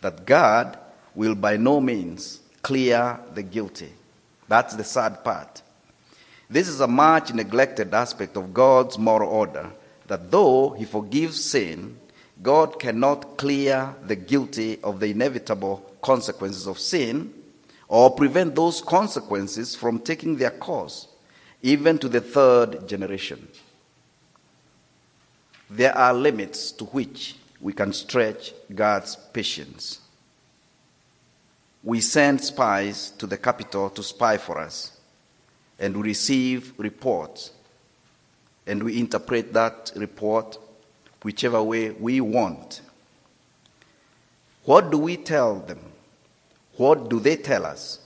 that 0.01 0.25
God 0.25 0.79
will 1.15 1.35
by 1.35 1.57
no 1.57 1.81
means 1.81 2.41
clear 2.63 3.19
the 3.35 3.43
guilty. 3.43 3.93
That's 4.53 4.75
the 4.75 4.85
sad 4.85 5.25
part. 5.25 5.63
This 6.51 6.69
is 6.69 6.81
a 6.83 6.87
much 6.87 7.33
neglected 7.33 7.95
aspect 7.95 8.37
of 8.37 8.53
God's 8.53 8.99
moral 8.99 9.31
order 9.31 9.71
that 10.09 10.31
though 10.31 10.77
He 10.77 10.85
forgives 10.85 11.43
sin, 11.43 11.97
God 12.43 12.79
cannot 12.79 13.39
clear 13.39 13.95
the 14.07 14.15
guilty 14.15 14.79
of 14.83 15.01
the 15.01 15.07
inevitable 15.07 15.83
consequences 16.03 16.67
of 16.67 16.79
sin 16.79 17.33
or 17.89 18.11
prevent 18.15 18.55
those 18.55 18.83
consequences 18.83 19.75
from 19.75 19.99
taking 19.99 20.37
their 20.37 20.51
course. 20.51 21.09
even 21.63 21.97
to 21.97 22.09
the 22.11 22.21
third 22.21 22.87
generation. 22.87 23.49
There 25.71 25.97
are 25.97 26.13
limits 26.13 26.73
to 26.73 26.85
which 26.85 27.37
we 27.59 27.73
can 27.73 27.95
stretch 27.95 28.53
God's 28.75 29.17
patience. 29.33 30.02
We 31.85 32.01
send 32.01 32.43
spies 32.43 33.11
to 33.19 33.27
the 33.27 33.37
capital 33.37 33.91
to 33.91 34.03
spy 34.03 34.37
for 34.37 34.59
us, 34.59 34.97
and 35.79 35.97
we 35.97 36.03
receive 36.03 36.73
reports, 36.79 37.51
and 38.67 38.83
we 38.83 39.01
interpret 39.01 39.53
that 39.53 39.91
report 39.97 40.59
whichever 41.23 41.63
way 41.63 41.91
we 41.91 42.21
want. 42.21 42.83
What 44.65 44.91
do 44.91 44.99
we 44.99 45.17
tell 45.17 45.57
them? 45.57 45.81
What 46.77 47.09
do 47.09 47.19
they 47.19 47.37
tell 47.37 47.67
us? 47.67 47.99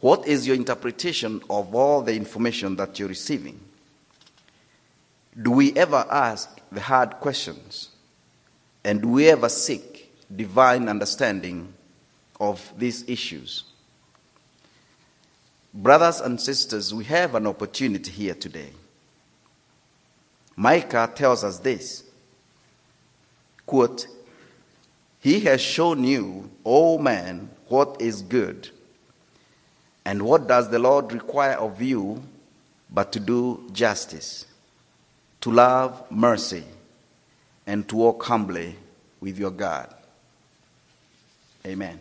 What 0.00 0.26
is 0.26 0.46
your 0.46 0.56
interpretation 0.56 1.42
of 1.50 1.74
all 1.74 2.00
the 2.00 2.14
information 2.14 2.76
that 2.76 2.98
you're 2.98 3.08
receiving? 3.08 3.60
Do 5.40 5.50
we 5.50 5.74
ever 5.74 6.06
ask 6.10 6.60
the 6.72 6.80
hard 6.80 7.20
questions? 7.20 7.90
And 8.82 9.02
do 9.02 9.08
we 9.08 9.28
ever 9.28 9.50
seek 9.50 10.10
divine 10.34 10.88
understanding 10.88 11.74
of 12.40 12.72
these 12.76 13.08
issues? 13.08 13.64
Brothers 15.72 16.20
and 16.20 16.40
sisters, 16.40 16.92
we 16.92 17.04
have 17.04 17.36
an 17.36 17.46
opportunity 17.46 18.10
here 18.10 18.34
today. 18.34 18.70
Micah 20.56 21.10
tells 21.14 21.44
us 21.44 21.58
this 21.58 22.04
quote, 23.66 24.08
He 25.20 25.40
has 25.40 25.60
shown 25.60 26.02
you, 26.02 26.50
O 26.66 26.98
man, 26.98 27.50
what 27.68 28.00
is 28.00 28.22
good. 28.22 28.68
And 30.04 30.22
what 30.22 30.48
does 30.48 30.70
the 30.70 30.78
Lord 30.78 31.12
require 31.12 31.54
of 31.54 31.80
you 31.80 32.22
but 32.90 33.12
to 33.12 33.20
do 33.20 33.64
justice, 33.72 34.46
to 35.42 35.52
love 35.52 36.10
mercy, 36.10 36.64
and 37.66 37.88
to 37.88 37.96
walk 37.96 38.24
humbly 38.24 38.74
with 39.20 39.38
your 39.38 39.52
God? 39.52 39.94
Amen. 41.64 41.98